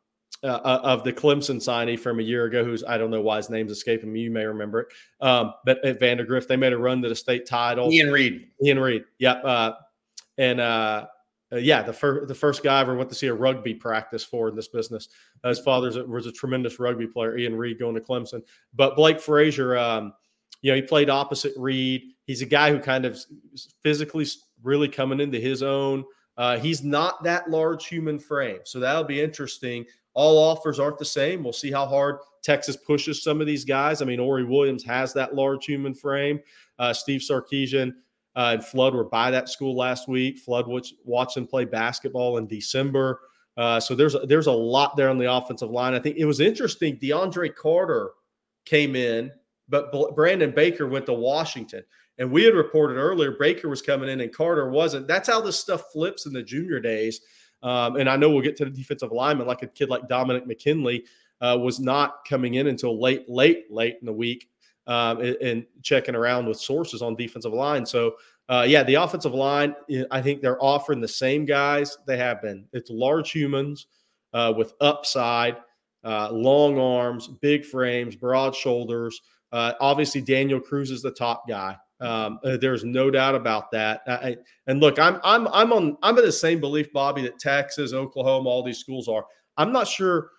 uh, 0.44 0.48
uh 0.48 0.82
of 0.84 1.04
the 1.04 1.14
Clemson 1.14 1.58
signee 1.58 2.00
from 2.00 2.20
a 2.20 2.24
year 2.24 2.46
ago, 2.46 2.64
who's 2.64 2.84
I 2.84 2.98
don't 2.98 3.12
know 3.12 3.22
why 3.22 3.38
his 3.38 3.50
name's 3.50 3.72
escaping 3.72 4.12
me. 4.12 4.22
You 4.22 4.32
may 4.32 4.46
remember 4.46 4.82
it, 4.82 4.88
um, 5.22 5.54
but 5.66 5.84
at 5.84 6.00
Vandegrift 6.00 6.48
they 6.48 6.58
made 6.58 6.74
a 6.74 6.78
run 6.78 7.02
to 7.02 7.10
the 7.10 7.16
state 7.16 7.46
title. 7.46 7.92
Ian 7.92 8.12
Reed. 8.12 8.48
Ian 8.64 8.80
Reed, 8.80 9.04
yep. 9.20 9.44
Uh, 9.44 9.74
and 10.38 10.60
uh, 10.60 11.08
uh, 11.52 11.58
yeah, 11.58 11.82
the 11.82 11.94
first 11.94 12.28
the 12.28 12.36
first 12.36 12.64
guy 12.64 12.78
I 12.78 12.82
ever 12.82 12.96
went 12.96 13.10
to 13.10 13.16
see 13.16 13.28
a 13.28 13.34
rugby 13.34 13.74
practice 13.74 14.24
for 14.24 14.50
in 14.50 14.56
this 14.56 14.68
business. 14.68 15.10
Uh, 15.44 15.50
his 15.50 15.60
father 15.60 16.06
was 16.06 16.26
a 16.26 16.32
tremendous 16.32 16.80
rugby 16.80 17.08
player, 17.08 17.38
Ian 17.38 17.56
Reed, 17.56 17.80
going 17.80 17.96
to 17.96 18.02
Clemson. 18.02 18.42
But 18.74 18.96
Blake 18.96 19.20
Frazier, 19.20 19.78
um, 19.78 20.14
you 20.62 20.72
know, 20.72 20.76
he 20.76 20.82
played 20.82 21.10
opposite 21.10 21.54
Reed. 21.56 22.02
He's 22.26 22.42
a 22.42 22.46
guy 22.46 22.72
who 22.72 22.80
kind 22.80 23.06
of 23.06 23.18
physically 23.82 24.26
really 24.62 24.90
coming 24.90 25.22
into 25.22 25.40
his 25.40 25.64
own. 25.64 26.04
Uh, 26.38 26.58
he's 26.58 26.84
not 26.84 27.24
that 27.24 27.50
large 27.50 27.88
human 27.88 28.20
frame, 28.20 28.60
so 28.64 28.80
that'll 28.80 29.04
be 29.04 29.22
interesting. 29.22 29.86
All 30.14 30.38
offers 30.38 30.80
aren't 30.80 30.98
the 30.98 31.06
same. 31.06 31.44
We'll 31.44 31.54
see 31.54 31.72
how 31.72 31.86
hard 31.86 32.18
Texas 32.44 32.78
pushes 32.78 33.24
some 33.24 33.42
of 33.42 33.48
these 33.48 33.66
guys. 33.66 34.02
I 34.02 34.06
mean, 34.06 34.20
Ori 34.20 34.44
Williams 34.44 34.84
has 34.84 35.14
that 35.14 35.36
large 35.36 35.66
human 35.66 35.94
frame. 35.94 36.40
Uh, 36.80 36.94
Steve 36.94 37.22
Sarkisian 37.22 37.94
uh, 38.36 38.52
and 38.54 38.64
Flood 38.64 38.94
were 38.94 39.04
by 39.04 39.32
that 39.32 39.50
school 39.50 39.76
last 39.76 40.08
week. 40.08 40.38
Flood 40.38 40.66
watched 41.04 41.36
them 41.36 41.48
play 41.48 41.66
basketball 41.66 42.38
in 42.38 42.48
December. 42.48 43.22
Uh, 43.58 43.80
so 43.80 43.96
there's 43.96 44.16
there's 44.28 44.46
a 44.46 44.52
lot 44.52 44.96
there 44.96 45.10
on 45.10 45.18
the 45.18 45.32
offensive 45.32 45.72
line. 45.72 45.96
I 45.96 46.00
think 46.00 46.18
it 46.18 46.26
was 46.26 46.40
interesting. 46.40 46.98
DeAndre 46.98 47.56
Carter 47.56 48.12
came 48.66 48.96
in, 48.96 49.32
but 49.68 49.92
Brandon 50.16 50.52
Baker 50.52 50.88
went 50.88 51.08
to 51.08 51.14
Washington. 51.14 51.84
And 52.20 52.32
we 52.32 52.44
had 52.44 52.56
reported 52.56 52.96
earlier 52.96 53.32
Baker 53.32 53.70
was 53.70 53.82
coming 53.82 54.10
in 54.10 54.22
and 54.22 54.34
Carter 54.34 54.70
wasn't. 54.70 55.08
That's 55.08 55.30
how 55.30 55.42
this 55.42 55.60
stuff 55.60 55.92
flips 55.92 56.26
in 56.26 56.34
the 56.34 56.42
junior 56.42 56.80
days. 56.80 57.22
Um, 57.64 57.96
and 57.96 58.10
I 58.10 58.16
know 58.16 58.30
we'll 58.30 58.42
get 58.42 58.56
to 58.58 58.66
the 58.66 58.72
defensive 58.72 59.12
lineman, 59.12 59.48
like 59.48 59.64
a 59.64 59.68
kid 59.68 59.90
like 59.90 60.08
Dominic 60.08 60.48
McKinley 60.48 61.06
uh, 61.42 61.58
was 61.60 61.80
not 61.80 62.26
coming 62.28 62.56
in 62.56 62.68
until 62.68 63.00
late, 63.00 63.30
late, 63.30 63.72
late 63.72 63.98
in 64.00 64.06
the 64.06 64.14
week 64.14 64.50
um, 64.88 65.20
and, 65.22 65.36
and, 65.38 65.66
checking 65.84 66.16
around 66.16 66.48
with 66.48 66.60
sources 66.60 67.02
on 67.02 67.16
defensive 67.16 67.54
line. 67.54 67.86
So, 67.86 68.16
uh, 68.50 68.66
yeah, 68.68 68.84
the 68.84 68.96
offensive 68.96 69.34
line, 69.34 69.76
I 70.12 70.22
think 70.22 70.42
they're 70.42 70.62
offering 70.64 71.02
the 71.02 71.08
same 71.08 71.46
guys 71.46 71.98
they 72.08 72.18
have 72.18 72.42
been. 72.42 72.66
It's 72.74 72.90
large 72.90 73.32
humans 73.32 73.88
uh, 74.34 74.54
with 74.56 74.74
upside, 74.80 75.58
uh, 76.04 76.32
long 76.32 76.80
arms, 76.80 77.28
big 77.28 77.66
frames, 77.66 78.16
broad 78.16 78.56
shoulders. 78.56 79.22
Uh, 79.52 79.74
obviously, 79.82 80.22
Daniel 80.22 80.60
Cruz 80.60 80.92
is 80.92 81.02
the 81.02 81.12
top 81.12 81.48
guy. 81.48 81.78
Um, 82.00 82.40
uh, 82.44 82.58
there's 82.58 82.84
no 82.84 83.10
doubt 83.10 83.36
about 83.36 83.72
that. 83.72 84.02
I, 84.08 84.38
and 84.68 84.80
look, 84.80 85.00
I'm 85.00 85.20
I'm 85.24 85.48
I'm 85.48 85.74
on 85.74 85.98
I'm 86.04 86.18
in 86.18 86.26
the 86.26 86.32
same 86.32 86.60
belief, 86.60 86.92
Bobby, 86.94 87.24
that 87.24 87.40
Texas, 87.40 87.94
Oklahoma, 87.94 88.50
all 88.50 88.64
these 88.64 88.80
schools 88.80 89.08
are. 89.08 89.26
I'm 89.58 89.72
not 89.72 89.88
sure. 89.88 90.30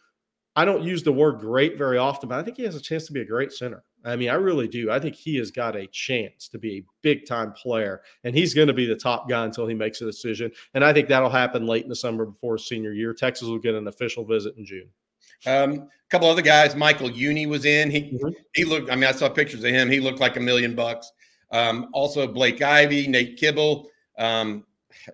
I 0.54 0.64
don't 0.64 0.82
use 0.82 1.02
the 1.02 1.12
word 1.12 1.38
great 1.38 1.78
very 1.78 1.98
often, 1.98 2.28
but 2.28 2.38
I 2.38 2.42
think 2.42 2.56
he 2.56 2.64
has 2.64 2.74
a 2.74 2.80
chance 2.80 3.06
to 3.06 3.12
be 3.12 3.20
a 3.20 3.24
great 3.24 3.52
center. 3.52 3.84
I 4.04 4.16
mean, 4.16 4.30
I 4.30 4.34
really 4.34 4.68
do. 4.68 4.90
I 4.90 5.00
think 5.00 5.14
he 5.14 5.36
has 5.36 5.50
got 5.50 5.76
a 5.76 5.86
chance 5.88 6.48
to 6.48 6.58
be 6.58 6.78
a 6.78 6.84
big 7.02 7.26
time 7.26 7.52
player, 7.52 8.02
and 8.24 8.34
he's 8.34 8.54
going 8.54 8.68
to 8.68 8.74
be 8.74 8.86
the 8.86 8.96
top 8.96 9.28
guy 9.28 9.44
until 9.44 9.66
he 9.66 9.74
makes 9.74 10.00
a 10.00 10.06
decision. 10.06 10.50
And 10.74 10.84
I 10.84 10.92
think 10.92 11.08
that'll 11.08 11.30
happen 11.30 11.66
late 11.66 11.82
in 11.82 11.88
the 11.88 11.96
summer 11.96 12.24
before 12.24 12.56
his 12.56 12.68
senior 12.68 12.92
year. 12.92 13.12
Texas 13.12 13.48
will 13.48 13.58
get 13.58 13.74
an 13.74 13.88
official 13.88 14.24
visit 14.24 14.56
in 14.56 14.64
June. 14.64 14.88
Um, 15.46 15.72
a 15.72 15.88
couple 16.10 16.28
other 16.28 16.42
guys, 16.42 16.74
Michael 16.74 17.10
Uini 17.10 17.48
was 17.48 17.64
in. 17.64 17.90
He 17.90 18.02
mm-hmm. 18.02 18.28
he 18.54 18.64
looked. 18.64 18.90
I 18.90 18.94
mean, 18.94 19.04
I 19.04 19.12
saw 19.12 19.28
pictures 19.28 19.62
of 19.62 19.70
him. 19.70 19.90
He 19.90 20.00
looked 20.00 20.20
like 20.20 20.36
a 20.36 20.40
million 20.40 20.74
bucks. 20.74 21.10
Um, 21.50 21.88
also, 21.92 22.26
Blake 22.26 22.60
Ivy, 22.62 23.06
Nate 23.06 23.38
Kibble. 23.38 23.88
Um, 24.18 24.64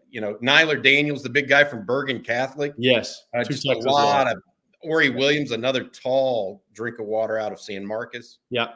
you 0.08 0.20
know, 0.20 0.34
Nyler 0.42 0.82
Daniels, 0.82 1.22
the 1.22 1.28
big 1.28 1.48
guy 1.48 1.64
from 1.64 1.84
Bergen 1.84 2.20
Catholic. 2.20 2.72
Yes, 2.78 3.26
uh, 3.36 3.44
just 3.44 3.66
a 3.66 3.78
lot 3.78 4.26
of 4.30 4.38
Ori 4.84 5.10
Williams, 5.10 5.50
another 5.50 5.84
tall 5.84 6.62
drink 6.72 6.98
of 6.98 7.06
water 7.06 7.38
out 7.38 7.52
of 7.52 7.60
San 7.60 7.84
Marcos. 7.84 8.38
Yeah. 8.50 8.68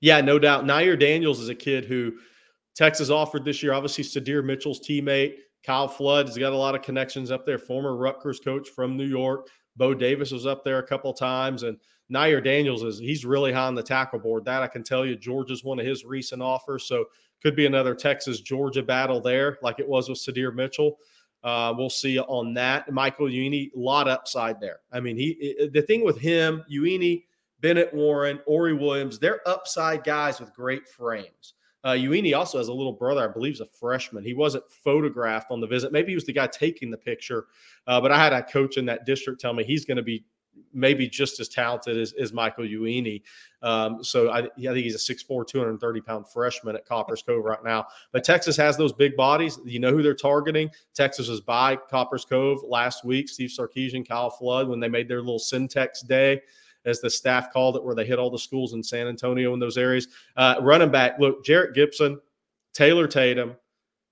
Yeah, 0.00 0.20
no 0.20 0.38
doubt. 0.38 0.64
Nair 0.64 0.96
Daniels 0.96 1.40
is 1.40 1.48
a 1.48 1.54
kid 1.54 1.84
who 1.84 2.14
Texas 2.74 3.10
offered 3.10 3.44
this 3.44 3.62
year. 3.62 3.72
Obviously, 3.72 4.04
Sadir 4.04 4.42
Mitchell's 4.42 4.80
teammate. 4.80 5.34
Kyle 5.64 5.88
Flood 5.88 6.26
has 6.26 6.38
got 6.38 6.52
a 6.54 6.56
lot 6.56 6.74
of 6.74 6.82
connections 6.82 7.30
up 7.30 7.44
there. 7.44 7.58
Former 7.58 7.96
Rutgers 7.96 8.40
coach 8.40 8.70
from 8.70 8.96
New 8.96 9.06
York. 9.06 9.48
Bo 9.76 9.92
Davis 9.94 10.30
was 10.30 10.46
up 10.46 10.64
there 10.64 10.78
a 10.78 10.86
couple 10.86 11.12
times. 11.12 11.64
And 11.64 11.76
Nair 12.10 12.40
Daniels 12.40 12.82
is 12.82 12.98
he's 12.98 13.24
really 13.24 13.52
high 13.52 13.66
on 13.66 13.74
the 13.74 13.82
tackle 13.82 14.18
board. 14.18 14.44
That 14.44 14.62
I 14.62 14.66
can 14.66 14.82
tell 14.82 15.06
you. 15.06 15.16
Georgia's 15.16 15.64
one 15.64 15.78
of 15.78 15.86
his 15.86 16.04
recent 16.04 16.42
offers. 16.42 16.84
So 16.84 17.06
could 17.42 17.56
be 17.56 17.66
another 17.66 17.94
Texas 17.94 18.40
Georgia 18.40 18.82
battle 18.82 19.20
there, 19.20 19.58
like 19.62 19.80
it 19.80 19.88
was 19.88 20.08
with 20.08 20.18
Sadir 20.18 20.54
Mitchell. 20.54 20.98
Uh, 21.42 21.72
we'll 21.76 21.88
see 21.88 22.18
on 22.18 22.52
that. 22.54 22.92
Michael 22.92 23.26
Uini, 23.26 23.74
a 23.74 23.78
lot 23.78 24.08
upside 24.08 24.60
there. 24.60 24.80
I 24.92 25.00
mean, 25.00 25.16
he 25.16 25.70
the 25.72 25.82
thing 25.82 26.04
with 26.04 26.18
him, 26.18 26.64
Uini, 26.70 27.24
Bennett 27.60 27.94
Warren, 27.94 28.40
Ori 28.46 28.74
Williams, 28.74 29.18
they're 29.18 29.46
upside 29.48 30.04
guys 30.04 30.40
with 30.40 30.54
great 30.54 30.86
frames. 30.86 31.54
Uh, 31.82 31.92
Uini 31.92 32.36
also 32.36 32.58
has 32.58 32.68
a 32.68 32.72
little 32.72 32.92
brother, 32.92 33.26
I 33.26 33.32
believe, 33.32 33.54
is 33.54 33.60
a 33.60 33.66
freshman. 33.66 34.22
He 34.22 34.34
wasn't 34.34 34.70
photographed 34.70 35.50
on 35.50 35.60
the 35.60 35.66
visit. 35.66 35.92
Maybe 35.92 36.12
he 36.12 36.14
was 36.14 36.26
the 36.26 36.32
guy 36.32 36.46
taking 36.46 36.90
the 36.90 36.98
picture. 36.98 37.46
Uh, 37.86 37.98
but 38.00 38.12
I 38.12 38.22
had 38.22 38.34
a 38.34 38.42
coach 38.42 38.76
in 38.76 38.84
that 38.86 39.06
district 39.06 39.40
tell 39.40 39.54
me 39.54 39.64
he's 39.64 39.86
going 39.86 39.96
to 39.96 40.02
be 40.02 40.24
maybe 40.72 41.08
just 41.08 41.40
as 41.40 41.48
talented 41.48 41.98
as, 41.98 42.12
as 42.14 42.32
Michael 42.32 42.64
Uini. 42.64 43.22
Um, 43.62 44.02
so 44.02 44.30
I, 44.30 44.38
I, 44.38 44.42
think 44.42 44.76
he's 44.78 44.94
a 44.94 45.14
6'4", 45.14 45.46
230 45.46 46.00
pound 46.00 46.28
freshman 46.28 46.76
at 46.76 46.86
Copperas 46.86 47.22
Cove 47.22 47.44
right 47.44 47.62
now. 47.64 47.86
But 48.12 48.24
Texas 48.24 48.56
has 48.56 48.76
those 48.76 48.92
big 48.92 49.16
bodies. 49.16 49.58
You 49.64 49.80
know 49.80 49.92
who 49.92 50.02
they're 50.02 50.14
targeting. 50.14 50.70
Texas 50.94 51.28
was 51.28 51.40
by 51.40 51.76
Copperas 51.76 52.24
Cove 52.24 52.62
last 52.66 53.04
week. 53.04 53.28
Steve 53.28 53.50
Sarkisian, 53.50 54.06
Kyle 54.06 54.30
Flood, 54.30 54.68
when 54.68 54.80
they 54.80 54.88
made 54.88 55.08
their 55.08 55.20
little 55.20 55.38
Syntex 55.38 56.06
day 56.06 56.40
as 56.84 57.00
the 57.00 57.10
staff 57.10 57.52
called 57.52 57.76
it, 57.76 57.84
where 57.84 57.94
they 57.94 58.06
hit 58.06 58.18
all 58.18 58.30
the 58.30 58.38
schools 58.38 58.72
in 58.72 58.82
San 58.82 59.06
Antonio 59.06 59.52
in 59.52 59.60
those 59.60 59.76
areas. 59.76 60.08
Uh, 60.36 60.56
running 60.62 60.90
back, 60.90 61.18
look, 61.18 61.44
Jerrick 61.44 61.74
Gibson, 61.74 62.18
Taylor 62.72 63.06
Tatum, 63.06 63.56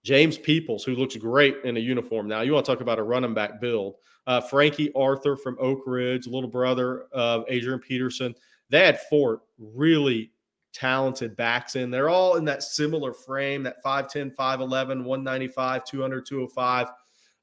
James 0.09 0.39
Peoples, 0.39 0.85
who 0.85 0.95
looks 0.95 1.17
great 1.17 1.59
in 1.65 1.77
a 1.77 1.81
uniform. 1.81 2.27
Now, 2.27 2.41
you 2.41 2.55
want 2.55 2.65
to 2.65 2.73
talk 2.73 2.81
about 2.81 2.99
a 2.99 3.03
running 3.03 3.35
back 3.35 3.61
build. 3.61 3.97
Uh, 4.27 4.41
Frankie 4.41 4.91
Arthur 4.95 5.37
from 5.37 5.59
Oak 5.61 5.83
Ridge, 5.85 6.27
little 6.27 6.49
brother 6.49 7.03
of 7.13 7.45
Adrian 7.49 7.79
Peterson. 7.79 8.35
They 8.71 8.87
had 8.87 8.99
four 9.11 9.43
really 9.59 10.33
talented 10.73 11.37
backs 11.37 11.77
in. 11.77 11.91
They're 11.91 12.09
all 12.09 12.37
in 12.37 12.47
that 12.47 12.63
similar 12.63 13.13
frame, 13.13 13.63
that 13.65 13.85
5'10, 13.85 14.35
5'11, 14.35 15.05
195, 15.05 15.85
200, 15.85 16.25
205 16.25 16.89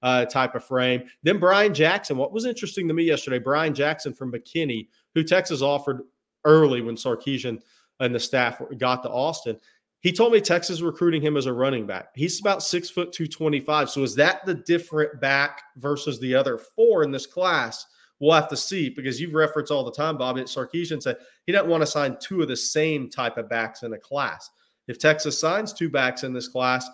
uh, 0.02 0.26
type 0.26 0.56
of 0.56 0.64
frame. 0.64 1.04
Then 1.22 1.38
Brian 1.38 1.72
Jackson. 1.72 2.18
What 2.18 2.34
was 2.34 2.46
interesting 2.46 2.88
to 2.88 2.96
me 2.96 3.04
yesterday, 3.04 3.38
Brian 3.38 3.76
Jackson 3.76 4.12
from 4.12 4.32
McKinney, 4.32 4.88
who 5.14 5.24
Texas 5.24 5.62
offered 5.62 6.02
early 6.46 6.82
when 6.82 6.96
Sarkisian 6.96 7.62
and 8.00 8.16
the 8.16 8.20
staff 8.20 8.60
got 8.80 9.04
to 9.04 9.10
Austin. 9.10 9.60
He 10.06 10.12
told 10.12 10.34
me 10.34 10.40
Texas 10.40 10.82
recruiting 10.82 11.20
him 11.20 11.36
as 11.36 11.48
a 11.48 11.52
running 11.52 11.88
back. 11.88 12.10
He's 12.14 12.40
about 12.40 12.62
six 12.62 12.92
foot 12.92 13.12
two 13.12 13.26
twenty 13.26 13.60
five. 13.60 13.90
So 13.90 14.04
is 14.04 14.14
that 14.14 14.46
the 14.46 14.54
different 14.54 15.20
back 15.20 15.64
versus 15.78 16.20
the 16.20 16.36
other 16.36 16.60
four 16.60 17.02
in 17.02 17.10
this 17.10 17.26
class? 17.26 17.88
We'll 18.20 18.36
have 18.36 18.48
to 18.50 18.56
see 18.56 18.92
because 18.92 19.20
you've 19.20 19.34
referenced 19.34 19.72
all 19.72 19.84
the 19.84 19.92
time, 19.92 20.16
Bobby. 20.16 20.42
Sarkisian 20.42 21.02
said 21.02 21.18
he 21.48 21.52
doesn't 21.52 21.72
want 21.72 21.82
to 21.82 21.88
sign 21.88 22.18
two 22.22 22.44
of 22.44 22.48
the 22.48 22.56
same 22.56 23.10
type 23.10 23.40
of 23.40 23.50
backs 23.50 23.82
in 23.82 23.94
a 23.94 23.98
class. 23.98 24.48
If 24.88 25.00
Texas 25.00 25.40
signs 25.40 25.74
two 25.74 25.90
backs 25.90 26.22
in 26.24 26.34
this 26.34 26.50
class, 26.50 26.88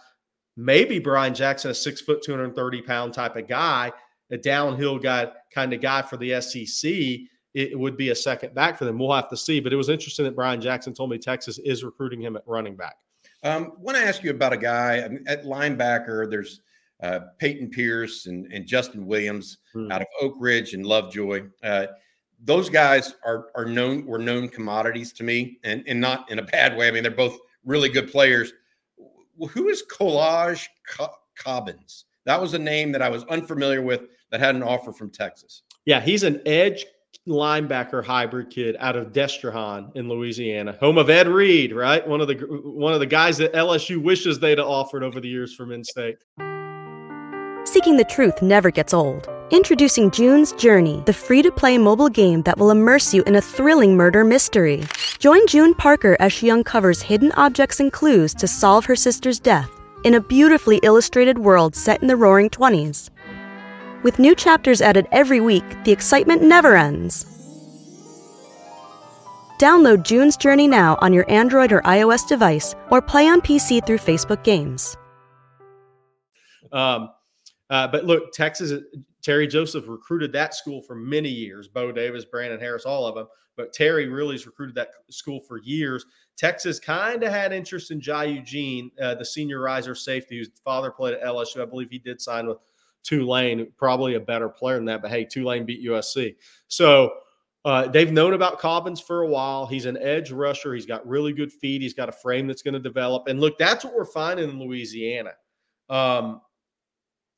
maybe 0.56 0.98
Brian 0.98 1.36
Jackson, 1.36 1.72
a 1.72 1.74
six 1.74 2.00
foot, 2.00 2.24
230 2.24 2.82
pound 2.84 3.14
type 3.14 3.36
of 3.36 3.46
guy, 3.46 3.92
a 4.32 4.38
downhill 4.38 4.98
guy 4.98 5.30
kind 5.54 5.74
of 5.74 5.82
guy 5.82 6.02
for 6.02 6.16
the 6.16 6.40
SEC, 6.40 6.94
it 7.54 7.78
would 7.78 7.98
be 7.98 8.10
a 8.10 8.16
second 8.16 8.54
back 8.54 8.78
for 8.78 8.86
them. 8.86 8.98
We'll 8.98 9.12
have 9.14 9.30
to 9.30 9.38
see. 9.38 9.60
But 9.60 9.74
it 9.74 9.76
was 9.76 9.90
interesting 9.90 10.26
that 10.26 10.36
Brian 10.36 10.62
Jackson 10.62 10.94
told 10.94 11.10
me 11.10 11.18
Texas 11.18 11.60
is 11.60 11.84
recruiting 11.84 12.22
him 12.22 12.36
at 12.36 12.44
running 12.46 12.76
back. 12.76 12.96
Um, 13.44 13.74
want 13.78 13.98
to 13.98 14.04
ask 14.04 14.24
you 14.24 14.32
about 14.32 14.54
a 14.54 14.58
guy 14.58 14.98
at 15.28 15.44
linebacker. 15.44 16.30
There's 16.30 16.62
uh, 17.02 17.20
Peyton 17.40 17.70
Pierce 17.70 18.28
and, 18.28 18.52
and 18.54 18.66
Justin 18.66 19.06
Williams 19.06 19.58
hmm. 19.74 19.92
out 19.92 20.02
of 20.02 20.08
Oak 20.22 20.36
Ridge 20.40 20.74
and 20.74 20.86
Lovejoy. 20.86 21.44
Uh, 21.64 21.88
those 22.44 22.70
guys 22.70 23.16
are 23.26 23.48
are 23.56 23.66
known 23.66 24.06
were 24.06 24.18
known 24.18 24.50
commodities 24.50 25.14
to 25.14 25.24
me, 25.24 25.60
and 25.64 25.84
and 25.88 26.00
not 26.00 26.30
in 26.32 26.40
a 26.40 26.44
bad 26.44 26.76
way. 26.76 26.88
I 26.88 26.92
mean, 26.92 27.04
they're 27.04 27.12
both 27.12 27.38
really 27.64 27.90
good 27.90 28.12
players 28.12 28.54
who 29.50 29.70
is 29.70 29.84
Collage 29.92 30.68
Cobbins? 31.36 32.06
That 32.26 32.40
was 32.40 32.54
a 32.54 32.60
name 32.60 32.92
that 32.92 33.02
I 33.02 33.10
was 33.10 33.24
unfamiliar 33.26 33.82
with 33.82 34.02
that 34.30 34.40
had 34.40 34.56
an 34.56 34.64
offer 34.64 34.92
from 34.92 35.10
Texas. 35.10 35.64
Yeah, 35.86 36.00
he's 36.00 36.24
an 36.24 36.42
edge 36.46 36.86
linebacker 37.28 38.04
hybrid 38.04 38.50
kid 38.50 38.76
out 38.80 38.96
of 38.96 39.14
Destrehan 39.14 39.96
in 39.96 40.10
Louisiana, 40.10 40.76
home 40.80 40.98
of 40.98 41.10
Ed 41.10 41.28
Reed, 41.28 41.74
right? 41.74 42.06
One 42.08 42.22
of 42.22 42.28
the 42.28 42.36
one 42.64 42.94
of 42.94 43.00
the 43.00 43.06
guys 43.06 43.38
that 43.38 43.54
LSU 43.54 44.02
wishes 44.02 44.40
they'd 44.40 44.58
have 44.58 44.68
offered 44.68 45.04
over 45.04 45.20
the 45.20 45.30
years 45.30 45.54
from 45.54 45.72
in-state. 45.72 46.18
Seeking 47.66 47.98
the 47.98 48.08
truth 48.10 48.42
never 48.42 48.72
gets 48.72 48.94
old. 48.94 49.30
Introducing 49.52 50.10
June's 50.12 50.52
Journey, 50.54 51.04
the 51.06 51.14
free-to-play 51.14 51.78
mobile 51.78 52.10
game 52.10 52.42
that 52.44 52.58
will 52.58 52.72
immerse 52.72 53.14
you 53.14 53.22
in 53.24 53.36
a 53.36 53.42
thrilling 53.42 53.96
murder 53.96 54.24
mystery. 54.24 54.84
Join 55.20 55.46
June 55.46 55.76
Parker 55.76 56.18
as 56.20 56.34
she 56.34 56.50
uncovers 56.50 57.02
hidden 57.02 57.32
objects 57.34 57.80
and 57.80 57.92
clues 57.92 58.34
to 58.36 58.48
solve 58.48 58.86
her 58.86 58.96
sister's 58.96 59.40
death 59.40 59.70
in 60.04 60.16
a 60.16 60.22
beautifully 60.22 60.80
illustrated 60.84 61.38
world 61.38 61.76
set 61.76 62.02
in 62.02 62.08
the 62.08 62.16
roaring 62.16 62.50
20s. 62.50 63.10
With 64.04 64.18
new 64.18 64.34
chapters 64.34 64.82
added 64.82 65.08
every 65.12 65.42
week, 65.42 65.64
the 65.84 65.92
excitement 65.92 66.42
never 66.42 66.76
ends. 66.76 67.26
Download 69.60 70.02
June's 70.02 70.38
Journey 70.38 70.68
now 70.68 70.98
on 71.02 71.14
your 71.14 71.30
Android 71.30 71.72
or 71.72 71.82
iOS 71.82 72.28
device 72.28 72.74
or 72.90 73.00
play 73.00 73.28
on 73.28 73.42
PC 73.42 73.86
through 73.86 74.00
Facebook 74.00 74.44
Games. 74.44 74.98
Um, 76.72 77.12
uh, 77.70 77.88
but 77.88 78.06
look, 78.06 78.34
Texas, 78.34 78.82
Terry 79.22 79.46
Joseph 79.46 79.88
recruited 79.88 80.34
that 80.34 80.56
school 80.56 80.82
for 80.82 80.96
many 80.96 81.30
years. 81.30 81.68
Bo 81.68 81.92
Davis, 81.92 82.26
Brandon 82.26 82.60
Harris, 82.60 82.86
all 82.86 83.06
of 83.06 83.14
them. 83.14 83.28
But 83.56 83.72
Terry 83.72 84.08
really 84.08 84.34
has 84.34 84.48
recruited 84.48 84.74
that 84.76 84.90
school 85.12 85.42
for 85.48 85.60
years. 85.60 86.06
Texas 86.38 86.80
kind 86.80 87.22
of 87.22 87.32
had 87.32 87.54
interest 87.54 87.92
in 87.92 88.02
Jai 88.02 88.24
Eugene, 88.24 88.90
uh, 89.00 89.14
the 89.14 89.26
senior 89.26 89.62
riser 89.62 89.94
safety, 89.94 90.40
whose 90.40 90.50
father 90.64 90.90
played 90.90 91.14
at 91.14 91.22
LSU. 91.22 91.62
I 91.62 91.66
believe 91.66 91.92
he 91.92 92.00
did 92.00 92.20
sign 92.20 92.48
with 92.48 92.58
Tulane, 93.04 93.72
probably 93.78 94.16
a 94.16 94.20
better 94.20 94.50
player 94.50 94.76
than 94.76 94.86
that. 94.86 95.02
But 95.02 95.12
hey, 95.12 95.26
Tulane 95.26 95.66
beat 95.66 95.86
USC. 95.86 96.36
So 96.68 97.14
uh, 97.64 97.88
they've 97.88 98.12
known 98.12 98.34
about 98.34 98.60
Cobbins 98.60 99.00
for 99.00 99.22
a 99.22 99.28
while. 99.28 99.66
He's 99.66 99.86
an 99.86 99.98
edge 99.98 100.32
rusher. 100.32 100.74
He's 100.74 100.86
got 100.86 101.06
really 101.08 101.34
good 101.34 101.52
feet. 101.52 101.82
He's 101.82 101.94
got 101.94 102.10
a 102.10 102.14
frame 102.14 102.48
that's 102.48 102.62
going 102.62 102.74
to 102.74 102.80
develop. 102.80 103.28
And 103.28 103.40
look, 103.40 103.58
that's 103.58 103.86
what 103.86 103.94
we're 103.94 104.06
finding 104.06 104.50
in 104.50 104.60
Louisiana. 104.60 105.34
Um, 105.90 106.42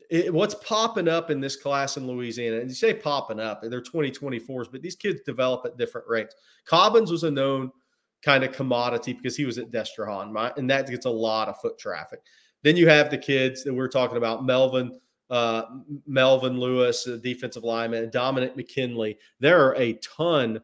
it, 0.09 0.33
what's 0.33 0.55
popping 0.55 1.07
up 1.07 1.31
in 1.31 1.41
this 1.41 1.55
class 1.55 1.97
in 1.97 2.07
Louisiana, 2.07 2.57
and 2.57 2.69
you 2.69 2.75
say 2.75 2.93
popping 2.93 3.39
up, 3.39 3.63
and 3.63 3.71
they're 3.71 3.81
2024s, 3.81 4.71
but 4.71 4.81
these 4.81 4.95
kids 4.95 5.21
develop 5.25 5.65
at 5.65 5.77
different 5.77 6.07
rates. 6.07 6.35
Cobbins 6.65 7.11
was 7.11 7.23
a 7.23 7.31
known 7.31 7.71
kind 8.21 8.43
of 8.43 8.51
commodity 8.51 9.13
because 9.13 9.35
he 9.35 9.45
was 9.45 9.57
at 9.57 9.71
Destrehan, 9.71 10.57
and 10.57 10.69
that 10.69 10.87
gets 10.87 11.05
a 11.05 11.09
lot 11.09 11.49
of 11.49 11.59
foot 11.59 11.77
traffic. 11.77 12.21
Then 12.61 12.77
you 12.77 12.87
have 12.87 13.09
the 13.09 13.17
kids 13.17 13.63
that 13.63 13.73
we're 13.73 13.89
talking 13.89 14.17
about, 14.17 14.45
Melvin 14.45 14.99
uh, 15.33 15.65
Melvin 16.05 16.59
Lewis, 16.59 17.09
defensive 17.23 17.63
lineman, 17.63 18.11
Dominic 18.11 18.55
McKinley. 18.55 19.17
There 19.39 19.65
are 19.65 19.75
a 19.77 19.93
ton 19.93 20.61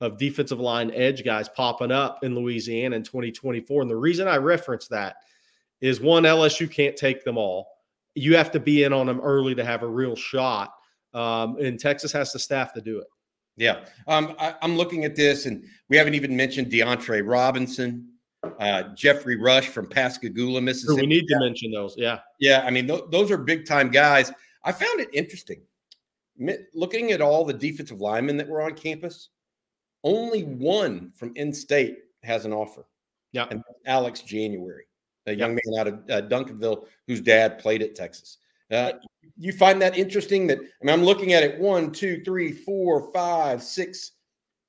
of 0.00 0.16
defensive 0.16 0.58
line 0.58 0.90
edge 0.94 1.22
guys 1.22 1.50
popping 1.50 1.92
up 1.92 2.24
in 2.24 2.34
Louisiana 2.34 2.96
in 2.96 3.02
2024. 3.02 3.82
And 3.82 3.90
the 3.90 3.96
reason 3.96 4.26
I 4.26 4.38
reference 4.38 4.88
that 4.88 5.16
is 5.82 6.00
one, 6.00 6.22
LSU 6.22 6.70
can't 6.70 6.96
take 6.96 7.24
them 7.24 7.36
all. 7.36 7.68
You 8.14 8.38
have 8.38 8.50
to 8.52 8.60
be 8.60 8.84
in 8.84 8.94
on 8.94 9.06
them 9.06 9.20
early 9.20 9.54
to 9.54 9.64
have 9.64 9.82
a 9.82 9.86
real 9.86 10.16
shot. 10.16 10.72
Um, 11.12 11.58
and 11.58 11.78
Texas 11.78 12.10
has 12.12 12.32
the 12.32 12.38
staff 12.38 12.72
to 12.72 12.80
do 12.80 13.00
it. 13.00 13.08
Yeah. 13.58 13.84
Um, 14.06 14.34
I, 14.38 14.54
am 14.62 14.78
looking 14.78 15.04
at 15.04 15.14
this, 15.14 15.44
and 15.44 15.62
we 15.90 15.98
haven't 15.98 16.14
even 16.14 16.34
mentioned 16.34 16.72
DeAndre 16.72 17.22
Robinson, 17.22 18.08
uh, 18.58 18.94
Jeffrey 18.94 19.36
Rush 19.36 19.68
from 19.68 19.88
Pascagoula, 19.88 20.60
Mississippi. 20.60 21.02
We 21.02 21.06
need 21.06 21.26
to 21.28 21.38
mention 21.40 21.70
those. 21.70 21.94
Yeah. 21.96 22.20
Yeah. 22.40 22.62
I 22.66 22.70
mean, 22.70 22.86
th- 22.86 23.04
those 23.10 23.30
are 23.30 23.38
big 23.38 23.66
time 23.66 23.90
guys. 23.90 24.32
I 24.64 24.72
found 24.72 25.00
it 25.00 25.08
interesting 25.12 25.60
looking 26.74 27.12
at 27.12 27.20
all 27.20 27.44
the 27.44 27.52
defensive 27.52 28.00
linemen 28.00 28.36
that 28.36 28.48
were 28.48 28.62
on 28.62 28.74
campus. 28.74 29.30
Only 30.04 30.44
one 30.44 31.12
from 31.14 31.32
in 31.36 31.52
state 31.52 31.98
has 32.22 32.44
an 32.44 32.52
offer. 32.52 32.86
Yeah. 33.32 33.46
And 33.50 33.62
Alex 33.86 34.20
January, 34.20 34.84
a 35.26 35.32
young 35.32 35.54
man 35.54 35.80
out 35.80 35.86
of 35.88 35.94
uh, 36.10 36.22
Duncanville 36.28 36.86
whose 37.06 37.20
dad 37.20 37.58
played 37.58 37.82
at 37.82 37.94
Texas. 37.94 38.38
Uh, 38.70 38.92
you 39.38 39.52
find 39.52 39.80
that 39.80 39.96
interesting 39.96 40.46
that 40.48 40.58
I 40.58 40.84
mean, 40.84 40.92
I'm 40.92 41.04
looking 41.04 41.32
at 41.32 41.42
it 41.42 41.58
one, 41.58 41.92
two, 41.92 42.22
three, 42.24 42.52
four, 42.52 43.12
five, 43.12 43.62
six, 43.62 44.12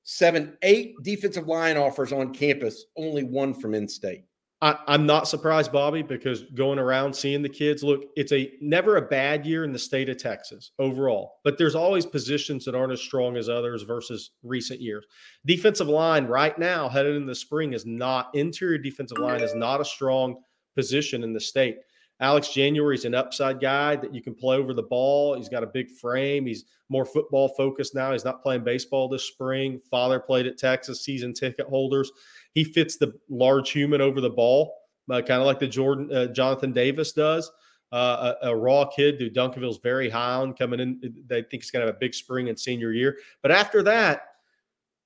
seven, 0.10 0.58
eight 0.62 0.96
defensive 1.04 1.48
line 1.48 1.76
offers 1.76 2.14
on 2.14 2.34
campus, 2.34 2.86
only 2.96 3.24
one 3.24 3.54
from 3.54 3.76
in 3.76 3.90
state. 3.90 4.24
I, 4.62 4.78
am 4.88 5.06
not 5.06 5.28
surprised, 5.28 5.72
Bobby, 5.72 6.02
because 6.02 6.44
going 6.56 6.80
around 6.80 7.14
seeing 7.14 7.44
the 7.44 7.50
kids, 7.50 7.84
look, 7.84 8.06
it's 8.16 8.32
a 8.32 8.54
never 8.62 8.96
a 8.96 9.02
bad 9.02 9.46
year 9.46 9.66
in 9.66 9.74
the 9.74 9.78
state 9.78 10.08
of 10.08 10.18
Texas 10.18 10.72
overall, 10.80 11.34
but 11.44 11.58
there's 11.58 11.76
always 11.76 12.06
positions 12.06 12.64
that 12.66 12.74
aren't 12.74 12.94
as 12.94 13.02
strong 13.02 13.36
as 13.36 13.50
others 13.50 13.84
versus 13.84 14.32
recent 14.44 14.80
years. 14.80 15.06
Defensive 15.46 15.90
line 15.90 16.26
right 16.26 16.58
now, 16.58 16.88
headed 16.88 17.18
in 17.18 17.26
the 17.26 17.36
spring, 17.36 17.74
is 17.74 17.86
not 17.86 18.30
interior 18.34 18.78
defensive 18.78 19.20
line 19.20 19.42
is 19.42 19.54
not 19.54 19.82
a 19.82 19.86
strong 19.86 20.38
position 20.74 21.24
in 21.24 21.34
the 21.34 21.40
state. 21.40 21.78
Alex 22.20 22.50
January 22.50 22.96
is 22.96 23.06
an 23.06 23.14
upside 23.14 23.60
guy 23.60 23.96
that 23.96 24.14
you 24.14 24.22
can 24.22 24.34
play 24.34 24.58
over 24.58 24.74
the 24.74 24.84
ball. 24.84 25.36
He's 25.36 25.50
got 25.50 25.64
a 25.64 25.68
big 25.68 25.92
frame. 25.92 26.46
He's 26.48 26.66
more 26.90 27.06
football 27.06 27.50
focused 27.50 27.94
now. 27.94 28.12
He's 28.12 28.26
not 28.26 28.42
playing 28.42 28.64
baseball 28.64 29.08
this 29.08 29.26
spring. 29.26 29.80
Father 29.92 30.20
played 30.20 30.48
at 30.48 30.58
Texas, 30.58 31.04
season 31.04 31.34
ticket 31.34 31.68
holders. 31.68 32.12
He 32.54 32.64
fits 32.64 32.98
the 32.98 33.14
large 33.30 33.72
human 33.72 34.02
over 34.02 34.20
the 34.20 34.30
ball, 34.30 34.74
uh, 35.12 35.22
kind 35.22 35.42
of 35.42 35.46
like 35.46 35.60
the 35.60 35.68
Jordan 35.68 36.14
uh, 36.14 36.28
Jonathan 36.28 36.74
Davis 36.74 37.12
does. 37.12 37.52
Uh, 37.94 38.34
a, 38.42 38.50
a, 38.50 38.56
raw 38.56 38.86
kid 38.86 39.16
who 39.18 39.30
Duncanville's 39.30 39.80
very 39.82 40.10
high 40.10 40.34
on 40.34 40.54
coming 40.54 40.82
in. 40.82 41.00
They 41.28 41.42
think 41.44 41.64
he's 41.64 41.72
going 41.72 41.84
to 41.84 41.88
have 41.88 41.96
a 41.96 42.00
big 42.00 42.14
spring 42.14 42.50
and 42.50 42.60
senior 42.60 42.92
year. 42.92 43.18
But 43.42 43.52
after 43.52 43.82
that, 43.84 44.27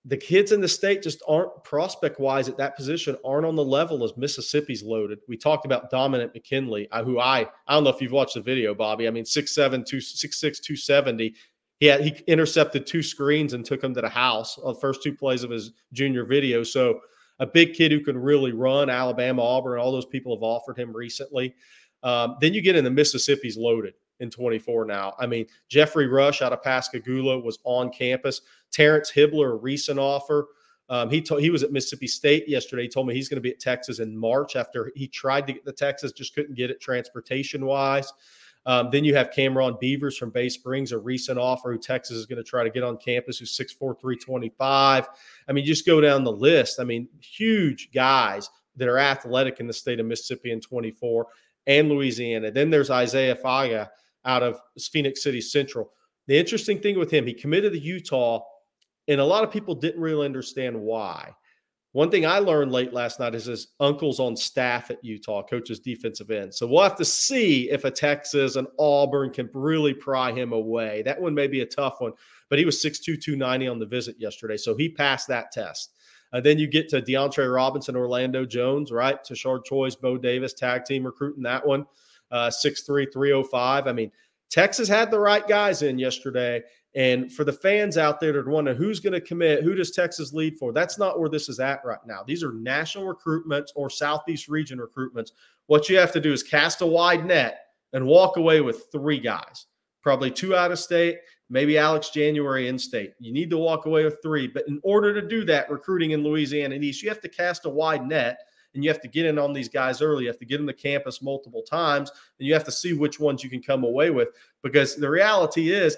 the 0.06 0.18
kids 0.18 0.52
in 0.52 0.62
the 0.62 0.68
state 0.68 1.04
just 1.04 1.22
aren't 1.28 1.64
prospect 1.64 2.20
wise 2.20 2.50
at 2.50 2.58
that 2.58 2.76
position 2.76 3.16
aren't 3.24 3.46
on 3.46 3.56
the 3.56 3.64
level 3.64 4.04
as 4.04 4.18
Mississippi's 4.18 4.82
loaded. 4.82 5.20
We 5.28 5.38
talked 5.38 5.66
about 5.66 5.92
Dominic 5.92 6.34
McKinley, 6.34 6.90
uh, 6.92 7.04
who 7.04 7.20
I 7.20 7.48
I 7.68 7.74
don't 7.74 7.84
know 7.84 7.92
if 7.92 8.02
you've 8.02 8.12
watched 8.12 8.34
the 8.34 8.42
video, 8.42 8.74
Bobby. 8.74 9.08
I 9.08 9.12
mean, 9.12 9.26
6'7", 9.26 9.84
6'6", 9.84 9.86
270. 9.86 11.36
He 11.80 11.86
had, 11.86 12.02
he 12.02 12.16
intercepted 12.28 12.86
two 12.86 13.04
screens 13.04 13.54
and 13.54 13.64
took 13.64 13.84
him 13.84 13.94
to 13.94 14.02
the 14.02 14.10
house 14.10 14.58
on 14.58 14.74
the 14.74 14.80
first 14.80 15.04
two 15.04 15.14
plays 15.14 15.44
of 15.44 15.52
his 15.52 15.72
junior 15.94 16.26
video. 16.26 16.64
So 16.64 17.00
a 17.40 17.46
big 17.46 17.74
kid 17.74 17.92
who 17.92 18.04
can 18.04 18.18
really 18.18 18.52
run. 18.52 18.90
Alabama, 18.90 19.42
Auburn, 19.44 19.80
all 19.80 19.92
those 19.92 20.06
people 20.06 20.36
have 20.36 20.44
offered 20.44 20.78
him 20.78 20.96
recently. 20.96 21.56
Um, 22.04 22.38
then 22.42 22.54
you 22.54 22.62
get 22.62 22.76
in 22.76 22.84
the 22.84 22.92
Mississippi's 22.92 23.58
loaded 23.58 23.94
in 24.22 24.30
24 24.30 24.86
now. 24.86 25.14
I 25.20 25.28
mean, 25.28 25.46
Jeffrey 25.68 26.08
Rush 26.08 26.42
out 26.42 26.54
of 26.54 26.64
Pascagoula 26.64 27.40
was 27.40 27.60
on 27.64 27.92
campus. 27.92 28.42
Terrence 28.72 29.12
Hibbler, 29.12 29.52
a 29.52 29.56
recent 29.56 30.00
offer. 30.00 30.48
Um, 30.90 31.10
he 31.10 31.22
told 31.22 31.42
he 31.42 31.50
was 31.50 31.64
at 31.64 31.72
Mississippi 31.72 32.08
State 32.08 32.48
yesterday. 32.48 32.84
He 32.84 32.90
told 32.90 33.08
me 33.08 33.14
he's 33.14 33.30
going 33.30 33.38
to 33.38 33.42
be 33.42 33.52
at 33.52 33.60
Texas 33.60 34.00
in 34.00 34.16
March 34.16 34.56
after 34.56 34.92
he 34.96 35.08
tried 35.08 35.48
to 35.48 35.54
get 35.54 35.66
to 35.66 35.72
Texas, 35.72 36.12
just 36.12 36.36
couldn't 36.36 36.56
get 36.56 36.70
it 36.70 36.80
transportation 36.80 37.66
wise. 37.66 38.12
Um, 38.66 38.90
then 38.92 39.04
you 39.04 39.16
have 39.16 39.32
Cameron 39.32 39.78
Beavers 39.80 40.18
from 40.18 40.30
Bay 40.30 40.50
Springs, 40.50 40.92
a 40.92 40.98
recent 40.98 41.40
offer 41.40 41.72
who 41.72 41.80
Texas 41.80 42.18
is 42.18 42.26
going 42.28 42.38
to 42.38 42.44
try 42.44 42.64
to 42.64 42.70
get 42.70 42.84
on 42.84 42.98
campus, 42.98 43.40
who's 43.40 43.58
6'4, 43.58 44.00
325. 44.00 45.08
I 45.48 45.52
mean, 45.52 45.66
just 45.66 45.86
go 45.86 46.00
down 46.00 46.24
the 46.24 46.32
list. 46.32 46.80
I 46.80 46.84
mean, 46.84 47.08
huge 47.20 47.90
guys 47.92 48.50
that 48.76 48.88
are 48.88 49.00
athletic 49.00 49.60
in 49.60 49.68
the 49.68 49.74
state 49.74 50.00
of 50.00 50.06
Mississippi 50.06 50.52
in 50.52 50.62
24 50.62 51.26
and 51.68 51.90
Louisiana. 51.90 52.52
Then 52.52 52.70
there's 52.70 52.90
Isaiah 52.90 53.36
Faga 53.36 53.90
out 54.26 54.44
of 54.44 54.60
Phenix 54.80 55.24
City 55.24 55.42
Central. 55.42 55.92
The 56.28 56.38
interesting 56.38 56.80
thing 56.80 56.98
with 56.98 57.12
him, 57.12 57.26
he 57.26 57.34
committed 57.34 57.74
to 57.74 57.80
Utah, 57.80 58.42
and 59.08 59.20
a 59.20 59.26
lot 59.26 59.44
of 59.44 59.52
people 59.52 59.76
didn't 59.76 60.02
really 60.02 60.26
understand 60.26 60.80
why. 60.80 61.34
One 61.94 62.10
thing 62.10 62.26
I 62.26 62.40
learned 62.40 62.72
late 62.72 62.94
last 62.94 63.20
night 63.20 63.36
is 63.36 63.46
his 63.46 63.68
uncle's 63.82 64.22
on 64.22 64.38
staff 64.38 64.92
at 64.92 65.04
Utah, 65.04 65.44
coaches 65.44 65.80
defensive 65.82 66.32
end. 66.32 66.54
So 66.54 66.66
we'll 66.66 66.84
have 66.84 66.96
to 66.96 67.06
see 67.06 67.70
if 67.70 67.84
a 67.84 67.92
Texas 67.92 68.56
and 68.56 68.68
Auburn 68.80 69.32
can 69.32 69.50
really 69.54 69.94
pry 69.94 70.32
him 70.32 70.54
away. 70.54 71.02
That 71.02 71.20
one 71.20 71.34
may 71.34 71.48
be 71.48 71.62
a 71.62 71.66
tough 71.66 71.96
one, 72.00 72.14
but 72.50 72.60
he 72.60 72.64
was 72.64 72.82
6'2, 72.82 73.22
290 73.22 73.68
on 73.68 73.78
the 73.78 73.86
visit 73.86 74.16
yesterday. 74.20 74.56
So 74.56 74.74
he 74.74 74.88
passed 74.88 75.28
that 75.28 75.52
test. 75.52 75.92
Uh, 76.32 76.40
then 76.40 76.58
you 76.58 76.68
get 76.68 76.88
to 76.90 77.02
DeAndre 77.02 77.54
Robinson, 77.54 77.98
Orlando 77.98 78.46
Jones, 78.46 78.90
right? 78.90 79.22
Tashard 79.22 79.66
Choice, 79.66 79.96
Bo 79.96 80.18
Davis, 80.18 80.54
tag 80.54 80.86
team 80.86 81.06
recruiting 81.06 81.44
that 81.44 81.66
one, 81.66 81.86
uh, 82.32 82.50
6'3, 82.50 83.12
305. 83.12 83.88
I 83.88 83.92
mean, 83.92 84.12
Texas 84.50 84.88
had 84.88 85.12
the 85.12 85.20
right 85.20 85.48
guys 85.48 85.82
in 85.82 85.98
yesterday. 85.98 86.62
And 86.94 87.32
for 87.32 87.46
the 87.46 87.54
fans 87.54 87.98
out 87.98 88.20
there 88.20 88.34
that 88.34 88.40
are 88.40 88.50
wondering 88.50 88.76
who's 88.76 89.00
going 89.00 89.14
to 89.14 89.22
commit, 89.22 89.64
who 89.64 89.76
does 89.76 89.92
Texas 89.92 90.34
lead 90.34 90.58
for? 90.58 90.74
That's 90.74 90.98
not 90.98 91.20
where 91.20 91.30
this 91.30 91.48
is 91.48 91.60
at 91.60 91.86
right 91.86 92.06
now. 92.06 92.24
These 92.28 92.44
are 92.44 92.54
national 92.54 93.14
recruitments 93.14 93.70
or 93.76 93.90
Southeast 93.90 94.50
region 94.50 94.78
recruitments. 94.78 95.32
What 95.68 95.88
you 95.88 95.98
have 95.98 96.12
to 96.12 96.20
do 96.20 96.34
is 96.34 96.44
cast 96.44 96.82
a 96.82 96.86
wide 96.86 97.26
net 97.26 97.60
and 97.94 98.06
walk 98.06 98.36
away 98.36 98.60
with 98.60 98.88
three 98.92 99.20
guys, 99.20 99.68
probably 100.02 100.32
two 100.32 100.54
out 100.54 100.72
of 100.72 100.80
state, 100.80 101.20
maybe 101.50 101.78
Alex 101.78 102.10
January 102.10 102.68
in 102.68 102.78
state. 102.78 103.14
You 103.20 103.32
need 103.32 103.50
to 103.52 103.58
walk 103.58 103.86
away 103.86 104.04
with 104.04 104.18
three. 104.22 104.48
But 104.48 104.68
in 104.68 104.82
order 104.84 105.14
to 105.14 105.26
do 105.26 105.46
that, 105.46 105.70
recruiting 105.70 106.12
in 106.12 106.24
Louisiana 106.24 106.76
and 106.76 106.84
East, 106.84 107.02
you 107.02 107.08
have 107.08 107.22
to 107.22 107.30
cast 107.30 107.66
a 107.66 107.70
wide 107.70 108.06
net 108.06 108.40
and 108.74 108.84
you 108.84 108.90
have 108.90 109.02
to 109.02 109.08
get 109.08 109.26
in 109.26 109.38
on 109.38 109.54
these 109.54 109.70
guys 109.70 110.02
early. 110.02 110.24
You 110.24 110.30
have 110.30 110.40
to 110.40 110.46
get 110.46 110.60
in 110.60 110.66
the 110.66 110.74
campus 110.74 111.22
multiple 111.22 111.62
times, 111.62 112.10
and 112.40 112.48
you 112.48 112.54
have 112.54 112.64
to 112.66 112.72
see 112.72 112.94
which 112.94 113.20
ones 113.20 113.44
you 113.44 113.50
can 113.50 113.62
come 113.62 113.84
away 113.84 114.10
with. 114.10 114.30
Because 114.64 114.96
the 114.96 115.10
reality 115.10 115.72
is, 115.72 115.98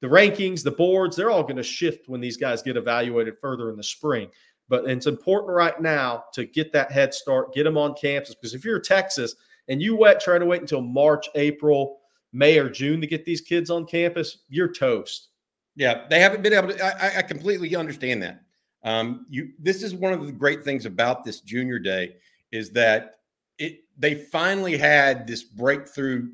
the 0.00 0.06
rankings, 0.06 0.62
the 0.62 0.70
boards, 0.70 1.16
they're 1.16 1.30
all 1.30 1.42
going 1.42 1.56
to 1.56 1.62
shift 1.62 2.08
when 2.08 2.20
these 2.20 2.36
guys 2.36 2.62
get 2.62 2.76
evaluated 2.76 3.38
further 3.40 3.70
in 3.70 3.76
the 3.76 3.82
spring. 3.82 4.28
But 4.68 4.88
it's 4.88 5.06
important 5.06 5.52
right 5.52 5.80
now 5.80 6.24
to 6.34 6.44
get 6.44 6.72
that 6.72 6.90
head 6.90 7.14
start, 7.14 7.54
get 7.54 7.64
them 7.64 7.78
on 7.78 7.94
campus. 7.94 8.34
Because 8.34 8.54
if 8.54 8.64
you're 8.64 8.80
Texas 8.80 9.36
and 9.68 9.80
you 9.80 9.96
wet 9.96 10.20
try 10.20 10.38
to 10.38 10.46
wait 10.46 10.60
until 10.60 10.82
March, 10.82 11.28
April, 11.34 12.00
May, 12.32 12.58
or 12.58 12.68
June 12.68 13.00
to 13.00 13.06
get 13.06 13.24
these 13.24 13.40
kids 13.40 13.70
on 13.70 13.86
campus, 13.86 14.38
you're 14.48 14.72
toast. 14.72 15.28
Yeah, 15.76 16.06
they 16.08 16.20
haven't 16.20 16.42
been 16.42 16.52
able 16.52 16.68
to. 16.68 16.84
I, 16.84 17.18
I 17.18 17.22
completely 17.22 17.74
understand 17.76 18.22
that. 18.22 18.42
Um, 18.86 19.26
you, 19.28 19.50
this 19.58 19.82
is 19.82 19.94
one 19.94 20.12
of 20.12 20.24
the 20.24 20.32
great 20.32 20.64
things 20.64 20.86
about 20.86 21.24
this 21.24 21.40
junior 21.40 21.78
day 21.78 22.16
is 22.52 22.70
that 22.70 23.16
it 23.58 23.80
they 23.98 24.14
finally 24.14 24.78
had 24.78 25.26
this 25.26 25.42
breakthrough 25.42 26.28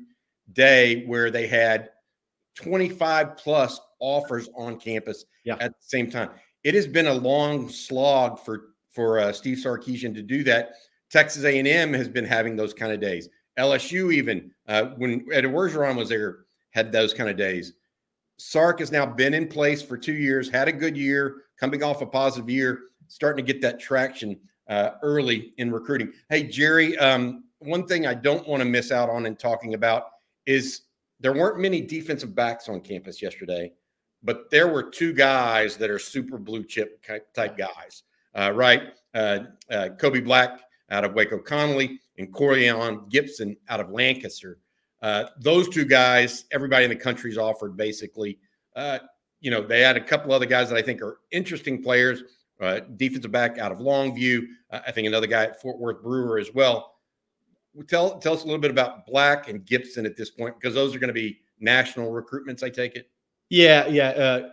day 0.53 1.03
where 1.05 1.31
they 1.31 1.47
had 1.47 1.89
25 2.55 3.37
plus 3.37 3.79
offers 3.99 4.49
on 4.55 4.79
campus 4.79 5.25
yeah. 5.43 5.55
at 5.59 5.71
the 5.71 5.85
same 5.85 6.11
time. 6.11 6.29
It 6.63 6.75
has 6.75 6.87
been 6.87 7.07
a 7.07 7.13
long 7.13 7.69
slog 7.69 8.39
for 8.39 8.75
for 8.91 9.19
uh, 9.19 9.33
Steve 9.33 9.57
Sarkisian 9.57 10.13
to 10.13 10.21
do 10.21 10.43
that. 10.43 10.73
Texas 11.09 11.43
A&M 11.43 11.93
has 11.93 12.07
been 12.07 12.25
having 12.25 12.55
those 12.55 12.73
kind 12.73 12.91
of 12.91 12.99
days. 12.99 13.29
LSU 13.57 14.13
even 14.13 14.51
uh, 14.67 14.85
when 14.97 15.25
Ed 15.31 15.45
Orgeron 15.45 15.95
was 15.95 16.09
there 16.09 16.45
had 16.71 16.91
those 16.91 17.13
kind 17.13 17.29
of 17.29 17.37
days. 17.37 17.73
Sark 18.37 18.79
has 18.79 18.91
now 18.91 19.05
been 19.05 19.33
in 19.33 19.47
place 19.47 19.81
for 19.81 19.97
two 19.97 20.13
years, 20.13 20.49
had 20.49 20.67
a 20.67 20.71
good 20.71 20.97
year, 20.97 21.43
coming 21.59 21.83
off 21.83 22.01
a 22.01 22.05
positive 22.05 22.49
year, 22.49 22.79
starting 23.07 23.45
to 23.45 23.53
get 23.53 23.61
that 23.61 23.79
traction 23.79 24.39
uh, 24.69 24.91
early 25.01 25.53
in 25.57 25.71
recruiting. 25.71 26.11
Hey, 26.29 26.43
Jerry, 26.43 26.97
um, 26.97 27.43
one 27.59 27.85
thing 27.87 28.05
I 28.07 28.13
don't 28.13 28.47
want 28.47 28.61
to 28.61 28.65
miss 28.65 28.91
out 28.91 29.09
on 29.09 29.25
in 29.25 29.35
talking 29.35 29.73
about 29.73 30.05
is 30.45 30.81
there 31.19 31.33
weren't 31.33 31.59
many 31.59 31.81
defensive 31.81 32.35
backs 32.35 32.67
on 32.67 32.81
campus 32.81 33.21
yesterday, 33.21 33.71
but 34.23 34.49
there 34.49 34.67
were 34.67 34.83
two 34.83 35.13
guys 35.13 35.77
that 35.77 35.89
are 35.89 35.99
super 35.99 36.37
blue 36.37 36.63
chip 36.63 37.05
type 37.33 37.57
guys, 37.57 38.03
uh, 38.35 38.51
right? 38.53 38.93
Uh, 39.13 39.39
uh, 39.69 39.89
Kobe 39.99 40.21
Black 40.21 40.59
out 40.89 41.05
of 41.05 41.13
Waco 41.13 41.39
Connally 41.39 41.97
and 42.17 42.33
Corian 42.33 43.09
Gibson 43.09 43.55
out 43.69 43.79
of 43.79 43.89
Lancaster. 43.89 44.59
Uh, 45.03 45.25
those 45.37 45.67
two 45.67 45.83
guys, 45.83 46.45
everybody 46.51 46.85
in 46.85 46.89
the 46.89 46.95
country's 46.95 47.37
offered 47.37 47.75
basically. 47.75 48.39
Uh, 48.75 48.99
you 49.41 49.51
know, 49.51 49.61
they 49.61 49.81
had 49.81 49.97
a 49.97 50.01
couple 50.01 50.31
other 50.31 50.45
guys 50.45 50.69
that 50.69 50.77
I 50.77 50.81
think 50.81 51.01
are 51.01 51.19
interesting 51.31 51.83
players. 51.83 52.23
Uh, 52.61 52.79
defensive 52.95 53.31
back 53.31 53.57
out 53.57 53.73
of 53.73 53.79
Longview. 53.79 54.43
Uh, 54.71 54.79
I 54.87 54.91
think 54.91 55.05
another 55.05 55.27
guy 55.27 55.43
at 55.43 55.61
Fort 55.61 55.77
Worth 55.77 56.01
Brewer 56.01 56.39
as 56.39 56.53
well. 56.53 56.95
Tell 57.89 58.17
tell 58.19 58.33
us 58.33 58.43
a 58.43 58.45
little 58.45 58.61
bit 58.61 58.71
about 58.71 59.05
Black 59.05 59.49
and 59.49 59.65
Gibson 59.65 60.05
at 60.05 60.15
this 60.15 60.29
point 60.29 60.55
because 60.57 60.73
those 60.73 60.95
are 60.95 60.99
going 60.99 61.09
to 61.09 61.13
be 61.13 61.39
national 61.59 62.11
recruitments. 62.11 62.63
I 62.63 62.69
take 62.69 62.95
it. 62.95 63.09
Yeah, 63.49 63.87
yeah. 63.87 64.09
Uh, 64.09 64.49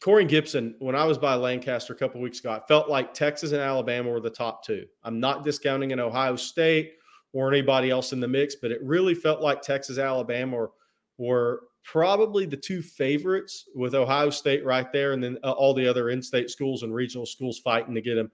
Corey 0.00 0.24
Gibson, 0.24 0.74
when 0.80 0.96
I 0.96 1.04
was 1.04 1.18
by 1.18 1.34
Lancaster 1.34 1.92
a 1.92 1.96
couple 1.96 2.20
weeks 2.20 2.40
ago, 2.40 2.50
I 2.50 2.60
felt 2.66 2.88
like 2.88 3.14
Texas 3.14 3.52
and 3.52 3.60
Alabama 3.60 4.10
were 4.10 4.20
the 4.20 4.30
top 4.30 4.64
two. 4.64 4.86
I'm 5.04 5.20
not 5.20 5.44
discounting 5.44 5.92
an 5.92 6.00
Ohio 6.00 6.34
State 6.34 6.94
or 7.32 7.52
anybody 7.52 7.90
else 7.90 8.12
in 8.12 8.20
the 8.20 8.28
mix, 8.28 8.54
but 8.54 8.70
it 8.70 8.82
really 8.82 9.14
felt 9.14 9.40
like 9.40 9.62
Texas, 9.62 9.98
Alabama 9.98 10.56
were, 10.56 10.70
were 11.18 11.60
probably 11.84 12.46
the 12.46 12.56
two 12.56 12.82
favorites 12.82 13.64
with 13.74 13.94
Ohio 13.94 14.30
State 14.30 14.64
right 14.64 14.92
there, 14.92 15.12
and 15.12 15.22
then 15.22 15.38
uh, 15.42 15.52
all 15.52 15.74
the 15.74 15.88
other 15.88 16.10
in-state 16.10 16.50
schools 16.50 16.82
and 16.82 16.94
regional 16.94 17.26
schools 17.26 17.58
fighting 17.58 17.94
to 17.94 18.00
get 18.00 18.18
him 18.18 18.30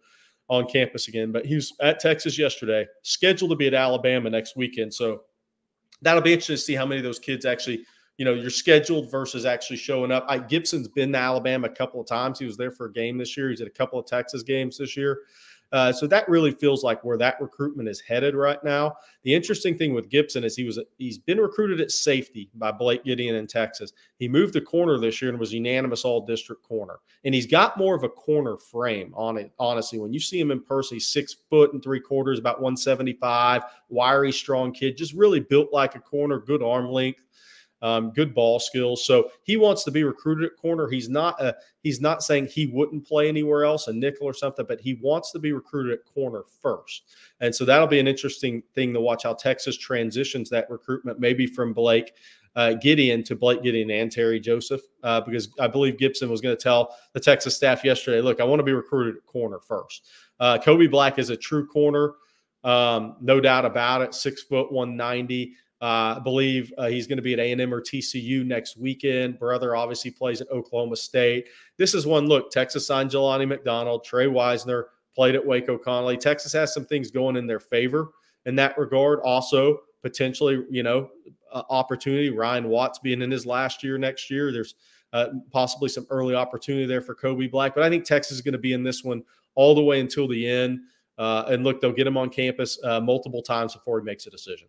on 0.49 0.67
campus 0.67 1.09
again. 1.09 1.31
But 1.31 1.47
he 1.47 1.55
was 1.55 1.73
at 1.81 2.01
Texas 2.01 2.39
yesterday, 2.39 2.87
scheduled 3.03 3.51
to 3.51 3.57
be 3.57 3.67
at 3.67 3.75
Alabama 3.75 4.31
next 4.31 4.57
weekend. 4.57 4.93
So 4.93 5.23
that'll 6.03 6.23
be 6.23 6.33
interesting 6.33 6.57
to 6.57 6.63
see 6.63 6.75
how 6.75 6.87
many 6.87 6.99
of 6.99 7.05
those 7.05 7.19
kids 7.19 7.45
actually, 7.45 7.85
you 8.17 8.25
know, 8.25 8.35
you're 8.35 8.51
scheduled 8.51 9.11
versus 9.11 9.47
actually 9.47 9.77
showing 9.77 10.11
up. 10.11 10.27
Gibson's 10.49 10.89
been 10.89 11.13
to 11.13 11.19
Alabama 11.19 11.69
a 11.69 11.71
couple 11.71 12.01
of 12.01 12.07
times. 12.07 12.39
He 12.39 12.47
was 12.47 12.57
there 12.57 12.71
for 12.71 12.87
a 12.87 12.93
game 12.93 13.17
this 13.19 13.37
year. 13.37 13.51
He's 13.51 13.61
at 13.61 13.67
a 13.67 13.71
couple 13.71 13.99
of 13.99 14.07
Texas 14.07 14.43
games 14.43 14.79
this 14.79 14.97
year. 14.97 15.21
Uh, 15.73 15.93
so 15.93 16.07
that 16.07 16.29
really 16.29 16.51
feels 16.51 16.83
like 16.83 17.03
where 17.05 17.19
that 17.19 17.41
recruitment 17.41 17.89
is 17.89 18.01
headed 18.01 18.35
right 18.35 18.63
now. 18.65 18.95
The 19.23 19.35
interesting 19.35 19.77
thing 19.77 19.95
with 19.95 20.09
Gibson 20.09 20.45
is 20.45 20.57
he 20.57 20.65
was 20.65 20.79
he's 20.97 21.19
been 21.19 21.39
recruited 21.39 21.81
at 21.81 21.91
safety 21.91 22.51
by 22.55 22.73
Blake 22.73 23.05
Gideon 23.05 23.37
in 23.37 23.47
Texas. 23.47 23.93
He 24.19 24.29
moved 24.29 24.55
to 24.55 24.61
corner 24.61 24.99
this 24.99 25.21
year 25.21 25.31
and 25.31 25.39
was 25.39 25.53
unanimous 25.53 26.05
all 26.05 26.25
district 26.25 26.63
corner. 26.63 27.01
And 27.25 27.35
he's 27.35 27.47
got 27.47 27.77
more 27.77 27.95
of 27.95 28.03
a 28.03 28.09
corner 28.09 28.57
frame 28.57 29.13
on 29.15 29.37
it. 29.37 29.53
Honestly, 29.59 29.99
when 29.99 30.13
you 30.13 30.21
see 30.21 30.41
him 30.41 30.51
in 30.51 30.63
person, 30.63 30.97
he's 30.97 31.09
six 31.09 31.37
foot 31.51 31.73
and 31.75 31.83
three 31.83 32.01
quarters, 32.01 32.39
about 32.39 32.63
175, 32.63 33.63
wiry, 33.91 34.33
strong 34.33 34.73
kid, 34.73 34.97
just 34.97 35.13
really 35.13 35.41
built 35.41 35.73
like 35.73 35.95
a 35.95 36.01
corner, 36.01 36.39
good 36.39 36.63
arm 36.63 36.89
length 36.89 37.21
um, 37.83 38.11
good 38.11 38.35
ball 38.35 38.59
skills. 38.59 39.05
So 39.05 39.31
he 39.43 39.57
wants 39.57 39.85
to 39.85 39.91
be 39.91 40.05
recruited 40.05 40.45
at 40.45 40.57
corner. 40.57 40.89
He's 40.89 41.09
not 41.09 41.41
a, 41.41 41.57
he's 41.83 42.01
not 42.01 42.23
saying 42.23 42.47
he 42.47 42.67
wouldn't 42.67 43.07
play 43.07 43.29
anywhere 43.29 43.65
else, 43.65 43.89
a 43.89 43.93
nickel 43.93 44.27
or 44.27 44.35
something, 44.35 44.67
but 44.67 44.81
he 44.81 44.95
wants 44.95 45.33
to 45.33 45.39
be 45.39 45.53
recruited 45.53 45.93
at 45.93 46.05
corner 46.05 46.43
first. 46.61 47.05
And 47.41 47.55
so 47.55 47.65
that'll 47.65 47.87
be 47.87 48.01
an 48.01 48.09
interesting 48.09 48.63
thing 48.75 48.93
to 48.95 49.01
watch 49.01 49.23
how 49.23 49.35
Texas 49.35 49.77
transitions 49.77 50.51
that 50.51 50.69
recruitment, 50.71 51.21
maybe 51.21 51.47
from 51.47 51.73
Blake 51.73 52.13
uh, 52.57 52.73
Gideon 52.75 53.23
to 53.23 53.37
Blake 53.37 53.63
Gideon 53.63 53.91
and 53.91 54.11
Terry 54.11 54.41
Joseph, 54.41 54.81
uh, 55.05 55.21
because 55.21 55.49
I 55.61 55.69
believe 55.69 55.97
Gibson 55.97 56.29
was 56.29 56.41
going 56.41 56.57
to 56.57 56.61
tell 56.61 56.97
the 57.13 57.21
Texas 57.21 57.55
staff 57.55 57.85
yesterday, 57.85 58.21
look, 58.21 58.41
I 58.41 58.45
want 58.45 58.59
to 58.59 58.65
be 58.65 58.73
recruited 58.73 59.17
at 59.17 59.27
corner 59.27 59.61
first. 59.61 60.09
Uh, 60.41 60.59
Kobe 60.59 60.89
Black 60.89 61.21
is 61.21 61.31
a 61.31 61.37
true 61.37 61.69
corner. 61.69 62.15
Um, 62.65 63.15
no 63.21 63.41
doubt 63.41 63.65
about 63.65 64.03
it. 64.03 64.13
Six 64.13 64.43
foot, 64.43 64.73
190. 64.73 65.55
Uh, 65.81 66.17
I 66.17 66.21
believe 66.23 66.73
uh, 66.77 66.89
he's 66.89 67.07
going 67.07 67.19
to 67.19 67.23
be 67.23 67.35
at 67.35 67.39
A&M 67.39 67.73
or 67.73 67.81
TCU 67.81 68.45
next 68.45 68.77
weekend. 68.77 69.39
Brother 69.39 69.77
obviously 69.77 70.11
plays 70.11 70.41
at 70.41 70.51
Oklahoma 70.51 70.97
State. 70.97 71.47
This 71.77 71.95
is 71.95 72.05
one 72.05 72.27
look. 72.27 72.51
Texas 72.51 72.87
signed 72.87 73.11
Jelani 73.11 73.47
McDonald. 73.47 74.05
Trey 74.05 74.27
Wisner 74.27 74.89
played 75.15 75.37
at 75.37 75.47
Waco 75.47 75.79
Connally. 75.79 76.19
Texas 76.19 76.53
has 76.53 76.75
some 76.75 76.85
things 76.85 77.11
going 77.11 77.37
in 77.37 77.47
their 77.47 77.61
favor 77.61 78.11
in 78.47 78.57
that 78.57 78.77
regard. 78.77 79.21
Also, 79.21 79.81
potentially, 80.03 80.65
you 80.69 80.83
know, 80.83 81.11
uh, 81.53 81.63
opportunity. 81.71 82.31
Ryan 82.31 82.69
Watts 82.69 82.99
being 82.99 83.23
in 83.23 83.31
his 83.31 83.47
last 83.47 83.85
year 83.85 83.99
next 83.99 84.31
year. 84.31 84.51
There's 84.51 84.75
uh, 85.13 85.29
possibly 85.53 85.89
some 85.89 86.07
early 86.11 86.35
opportunity 86.35 86.87
there 86.87 87.01
for 87.01 87.15
Kobe 87.15 87.47
Black. 87.47 87.75
But 87.75 87.85
I 87.85 87.89
think 87.89 88.05
Texas 88.05 88.33
is 88.33 88.43
going 88.43 88.53
to 88.53 88.59
be 88.59 88.73
in 88.73 88.83
this 88.83 89.05
one 89.05 89.23
all 89.55 89.75
the 89.75 89.83
way 89.83 90.01
until 90.01 90.27
the 90.27 90.49
end. 90.49 90.81
Uh, 91.19 91.45
and 91.49 91.65
look, 91.65 91.81
they'll 91.81 91.93
get 91.93 92.07
him 92.07 92.17
on 92.17 92.31
campus 92.31 92.79
uh, 92.85 93.01
multiple 93.01 93.43
times 93.43 93.75
before 93.75 94.01
he 94.01 94.05
makes 94.05 94.27
a 94.27 94.31
decision. 94.31 94.69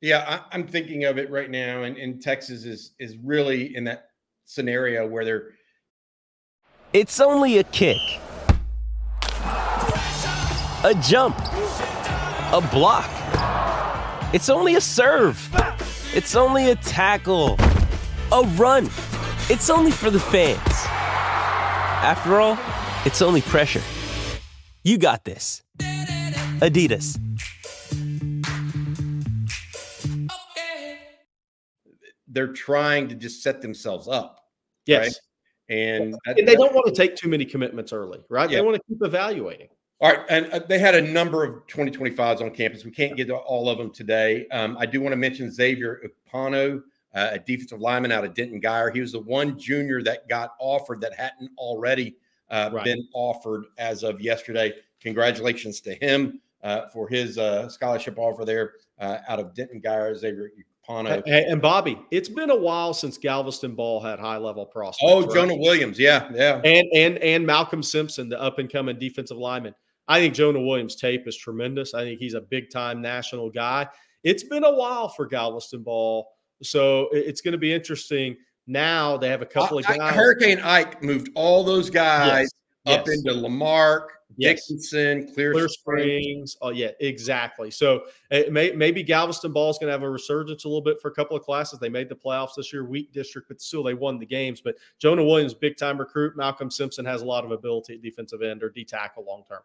Yeah, 0.00 0.40
I, 0.50 0.54
am 0.54 0.66
thinking 0.66 1.04
of 1.04 1.18
it 1.18 1.30
right 1.30 1.50
now, 1.50 1.82
and, 1.82 1.96
and 1.98 2.22
Texas 2.22 2.64
is 2.64 2.92
is 2.98 3.18
really 3.22 3.76
in 3.76 3.84
that 3.84 4.10
scenario 4.46 5.06
where 5.06 5.24
they're. 5.26 5.50
It's 6.94 7.20
only 7.20 7.58
a 7.58 7.64
kick, 7.64 7.98
a 10.82 10.94
jump, 11.02 11.36
a 11.38 12.66
block. 12.72 13.10
It's 14.32 14.48
only 14.48 14.76
a 14.76 14.80
serve. 14.80 15.38
It's 16.14 16.34
only 16.34 16.70
a 16.70 16.76
tackle, 16.76 17.56
a 18.32 18.42
run. 18.56 18.86
It's 19.50 19.68
only 19.68 19.90
for 19.90 20.08
the 20.08 20.20
fans. 20.20 20.58
After 22.02 22.40
all, 22.40 22.58
it's 23.04 23.20
only 23.20 23.42
pressure. 23.42 23.82
You 24.82 24.96
got 24.96 25.24
this. 25.24 25.62
Adidas. 25.78 27.29
They're 32.30 32.52
trying 32.52 33.08
to 33.08 33.14
just 33.14 33.42
set 33.42 33.60
themselves 33.60 34.08
up. 34.08 34.46
Yes. 34.86 35.06
Right? 35.68 35.76
And, 35.76 36.16
and 36.26 36.48
they 36.48 36.56
don't 36.56 36.74
want 36.74 36.86
to 36.86 36.92
take 36.92 37.14
too 37.14 37.28
many 37.28 37.44
commitments 37.44 37.92
early, 37.92 38.24
right? 38.28 38.50
Yeah. 38.50 38.58
They 38.58 38.64
want 38.64 38.76
to 38.76 38.82
keep 38.88 38.98
evaluating. 39.02 39.68
All 40.00 40.10
right. 40.10 40.24
And 40.28 40.46
uh, 40.46 40.60
they 40.68 40.78
had 40.78 40.94
a 40.94 41.00
number 41.00 41.44
of 41.44 41.66
2025s 41.66 42.40
on 42.40 42.50
campus. 42.50 42.84
We 42.84 42.90
can't 42.90 43.16
get 43.16 43.28
to 43.28 43.36
all 43.36 43.68
of 43.68 43.78
them 43.78 43.90
today. 43.90 44.48
Um, 44.48 44.76
I 44.80 44.86
do 44.86 45.00
want 45.00 45.12
to 45.12 45.16
mention 45.16 45.52
Xavier 45.52 46.02
Upano, 46.32 46.82
uh, 47.14 47.28
a 47.32 47.38
defensive 47.38 47.80
lineman 47.80 48.10
out 48.10 48.24
of 48.24 48.34
Denton 48.34 48.60
Guyer. 48.60 48.92
He 48.92 49.00
was 49.00 49.12
the 49.12 49.20
one 49.20 49.58
junior 49.58 50.02
that 50.02 50.28
got 50.28 50.54
offered 50.58 51.00
that 51.02 51.14
hadn't 51.14 51.50
already 51.58 52.16
uh, 52.50 52.70
right. 52.72 52.84
been 52.84 53.06
offered 53.12 53.66
as 53.78 54.02
of 54.02 54.20
yesterday. 54.20 54.72
Congratulations 55.00 55.80
to 55.82 55.94
him 55.94 56.40
uh, 56.62 56.88
for 56.88 57.08
his 57.08 57.38
uh, 57.38 57.68
scholarship 57.68 58.18
offer 58.18 58.44
there 58.44 58.72
uh, 58.98 59.18
out 59.28 59.38
of 59.38 59.54
Denton 59.54 59.80
Guyer. 59.80 60.16
Xavier 60.16 60.50
and, 60.98 61.26
and 61.26 61.62
Bobby, 61.62 61.98
it's 62.10 62.28
been 62.28 62.50
a 62.50 62.56
while 62.56 62.94
since 62.94 63.18
Galveston 63.18 63.74
Ball 63.74 64.00
had 64.00 64.18
high 64.18 64.36
level 64.36 64.66
prospects. 64.66 65.02
Oh, 65.02 65.22
right? 65.22 65.30
Jonah 65.32 65.56
Williams, 65.56 65.98
yeah, 65.98 66.28
yeah, 66.32 66.60
and 66.64 66.86
and 66.94 67.18
and 67.18 67.46
Malcolm 67.46 67.82
Simpson, 67.82 68.28
the 68.28 68.40
up 68.40 68.58
and 68.58 68.70
coming 68.70 68.98
defensive 68.98 69.36
lineman. 69.36 69.74
I 70.08 70.18
think 70.18 70.34
Jonah 70.34 70.60
Williams' 70.60 70.96
tape 70.96 71.28
is 71.28 71.36
tremendous. 71.36 71.94
I 71.94 72.02
think 72.02 72.18
he's 72.18 72.34
a 72.34 72.40
big 72.40 72.70
time 72.70 73.00
national 73.00 73.50
guy. 73.50 73.88
It's 74.24 74.42
been 74.42 74.64
a 74.64 74.74
while 74.74 75.08
for 75.08 75.26
Galveston 75.26 75.82
Ball, 75.82 76.28
so 76.62 77.08
it's 77.12 77.40
going 77.40 77.52
to 77.52 77.58
be 77.58 77.72
interesting. 77.72 78.36
Now 78.66 79.16
they 79.16 79.28
have 79.28 79.42
a 79.42 79.46
couple 79.46 79.78
of 79.78 79.84
guys. 79.84 80.14
Hurricane 80.14 80.60
Ike 80.60 81.02
moved 81.02 81.30
all 81.34 81.64
those 81.64 81.90
guys 81.90 82.50
yes. 82.84 82.98
up 82.98 83.06
yes. 83.06 83.18
into 83.18 83.32
La 83.32 83.48
Marque, 83.48 84.12
Yes. 84.36 84.66
Dickinson, 84.66 85.32
Clear, 85.34 85.52
Clear 85.52 85.68
Springs. 85.68 86.52
Springs. 86.52 86.56
Oh, 86.62 86.70
yeah, 86.70 86.90
exactly. 87.00 87.70
So 87.70 88.04
it 88.30 88.52
may, 88.52 88.72
maybe 88.72 89.02
Galveston 89.02 89.52
ball 89.52 89.70
is 89.70 89.78
going 89.78 89.88
to 89.88 89.92
have 89.92 90.02
a 90.02 90.10
resurgence 90.10 90.64
a 90.64 90.68
little 90.68 90.82
bit 90.82 91.00
for 91.00 91.08
a 91.08 91.14
couple 91.14 91.36
of 91.36 91.42
classes. 91.42 91.78
They 91.78 91.88
made 91.88 92.08
the 92.08 92.14
playoffs 92.14 92.54
this 92.56 92.72
year, 92.72 92.84
weak 92.84 93.12
district, 93.12 93.48
but 93.48 93.60
still 93.60 93.82
they 93.82 93.94
won 93.94 94.18
the 94.18 94.26
games. 94.26 94.60
But 94.60 94.76
Jonah 94.98 95.24
Williams, 95.24 95.54
big 95.54 95.76
time 95.76 95.98
recruit. 95.98 96.36
Malcolm 96.36 96.70
Simpson 96.70 97.04
has 97.04 97.22
a 97.22 97.24
lot 97.24 97.44
of 97.44 97.50
ability 97.50 97.94
at 97.94 98.02
defensive 98.02 98.42
end 98.42 98.62
or 98.62 98.70
D 98.70 98.84
tackle 98.84 99.24
long 99.24 99.42
term. 99.48 99.62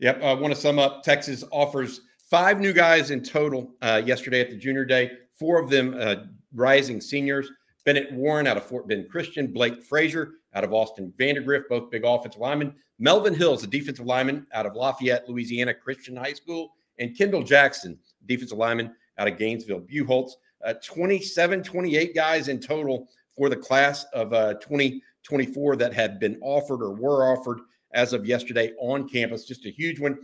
Yep. 0.00 0.22
I 0.22 0.32
want 0.32 0.54
to 0.54 0.60
sum 0.60 0.78
up. 0.78 1.02
Texas 1.02 1.44
offers 1.50 2.02
five 2.30 2.60
new 2.60 2.72
guys 2.72 3.10
in 3.10 3.22
total 3.22 3.74
uh, 3.82 4.00
yesterday 4.04 4.40
at 4.40 4.50
the 4.50 4.56
junior 4.56 4.84
day. 4.84 5.10
Four 5.38 5.60
of 5.60 5.68
them 5.68 5.96
uh, 5.98 6.16
rising 6.54 7.00
seniors. 7.00 7.50
Bennett 7.84 8.10
Warren 8.12 8.46
out 8.46 8.56
of 8.56 8.64
Fort 8.64 8.88
Bend 8.88 9.10
Christian, 9.10 9.52
Blake 9.52 9.82
Frazier 9.82 10.32
out 10.54 10.64
of 10.64 10.72
Austin 10.72 11.12
Vandegrift, 11.18 11.68
both 11.68 11.90
big 11.90 12.04
offensive 12.04 12.40
linemen. 12.40 12.74
Melvin 12.98 13.34
Hills, 13.34 13.64
a 13.64 13.66
defensive 13.66 14.06
lineman 14.06 14.46
out 14.52 14.66
of 14.66 14.74
Lafayette, 14.74 15.28
Louisiana 15.28 15.74
Christian 15.74 16.16
High 16.16 16.32
School, 16.32 16.72
and 16.98 17.16
Kendall 17.16 17.42
Jackson, 17.42 17.98
defensive 18.26 18.58
lineman 18.58 18.94
out 19.18 19.28
of 19.28 19.38
Gainesville 19.38 19.80
Buchholz. 19.80 20.32
Uh, 20.64 20.74
27, 20.82 21.62
28 21.62 22.14
guys 22.14 22.48
in 22.48 22.60
total 22.60 23.08
for 23.36 23.48
the 23.48 23.56
class 23.56 24.04
of 24.14 24.32
uh, 24.32 24.54
2024 24.54 25.76
that 25.76 25.92
had 25.92 26.18
been 26.20 26.38
offered 26.40 26.82
or 26.82 26.94
were 26.94 27.32
offered 27.32 27.60
as 27.92 28.12
of 28.12 28.26
yesterday 28.26 28.72
on 28.78 29.08
campus. 29.08 29.44
Just 29.44 29.66
a 29.66 29.70
huge 29.70 30.00
one. 30.00 30.18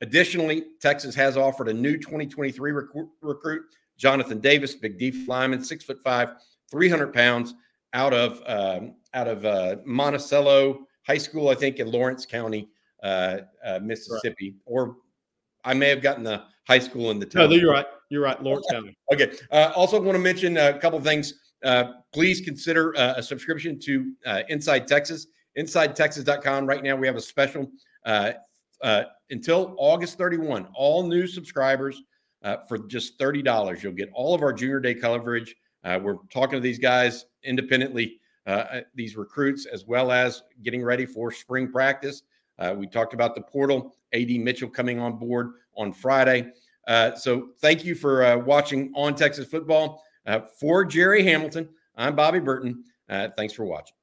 Additionally, 0.00 0.64
Texas 0.80 1.14
has 1.14 1.36
offered 1.36 1.68
a 1.68 1.72
new 1.72 1.96
2023 1.96 2.72
recruit, 2.72 3.62
Jonathan 3.96 4.40
Davis, 4.40 4.74
big 4.74 4.98
deep 4.98 5.14
lineman, 5.28 5.62
six 5.62 5.84
foot 5.84 6.02
five, 6.02 6.30
300 6.70 7.12
pounds, 7.12 7.54
out 7.94 8.12
of 8.12 8.42
um, 8.46 8.96
out 9.14 9.28
of 9.28 9.44
uh, 9.46 9.76
Monticello 9.86 10.86
High 11.06 11.18
School, 11.18 11.48
I 11.48 11.54
think, 11.54 11.78
in 11.78 11.90
Lawrence 11.90 12.26
County, 12.26 12.68
uh, 13.02 13.38
uh, 13.64 13.78
Mississippi. 13.82 14.50
Right. 14.50 14.60
Or 14.66 14.96
I 15.64 15.72
may 15.72 15.88
have 15.88 16.02
gotten 16.02 16.24
the 16.24 16.42
high 16.68 16.80
school 16.80 17.10
in 17.10 17.18
the 17.18 17.26
town. 17.26 17.48
No, 17.48 17.56
you're 17.56 17.72
right. 17.72 17.86
You're 18.10 18.22
right. 18.22 18.40
Lawrence 18.42 18.66
County. 18.70 18.96
Okay. 19.12 19.32
Uh, 19.50 19.72
also, 19.74 20.00
want 20.00 20.16
to 20.16 20.22
mention 20.22 20.58
a 20.58 20.78
couple 20.78 20.98
of 20.98 21.04
things. 21.04 21.34
Uh, 21.64 21.92
please 22.12 22.42
consider 22.42 22.94
uh, 22.98 23.14
a 23.16 23.22
subscription 23.22 23.78
to 23.80 24.12
Inside 24.48 24.86
Texas. 24.86 25.28
InsideTexas.com. 25.56 26.66
Right 26.66 26.82
now, 26.82 26.96
we 26.96 27.06
have 27.06 27.16
a 27.16 27.20
special 27.20 27.70
until 29.30 29.74
August 29.78 30.18
31. 30.18 30.68
All 30.74 31.06
new 31.06 31.26
subscribers 31.26 32.02
for 32.68 32.76
just 32.76 33.18
$30. 33.18 33.82
You'll 33.82 33.92
get 33.92 34.10
all 34.12 34.34
of 34.34 34.42
our 34.42 34.52
junior 34.52 34.80
day 34.80 34.94
coverage. 34.94 35.54
We're 35.84 36.16
talking 36.30 36.56
to 36.56 36.60
these 36.60 36.78
guys 36.78 37.26
independently 37.42 38.18
uh, 38.46 38.50
uh, 38.50 38.80
these 38.94 39.16
recruits, 39.16 39.64
as 39.64 39.86
well 39.86 40.12
as 40.12 40.42
getting 40.62 40.82
ready 40.84 41.06
for 41.06 41.32
spring 41.32 41.72
practice. 41.72 42.24
Uh, 42.58 42.74
we 42.76 42.86
talked 42.86 43.14
about 43.14 43.34
the 43.34 43.40
portal, 43.40 43.96
AD 44.12 44.28
Mitchell 44.28 44.68
coming 44.68 44.98
on 45.00 45.16
board 45.16 45.52
on 45.78 45.94
Friday. 45.94 46.52
Uh, 46.86 47.14
so 47.14 47.48
thank 47.60 47.86
you 47.86 47.94
for 47.94 48.22
uh, 48.22 48.36
watching 48.36 48.92
on 48.94 49.14
Texas 49.14 49.48
football. 49.48 50.04
Uh, 50.26 50.40
for 50.60 50.84
Jerry 50.84 51.22
Hamilton, 51.22 51.70
I'm 51.96 52.14
Bobby 52.14 52.38
Burton. 52.38 52.84
thanks 53.08 53.54
for 53.54 53.64
watching. 53.64 53.96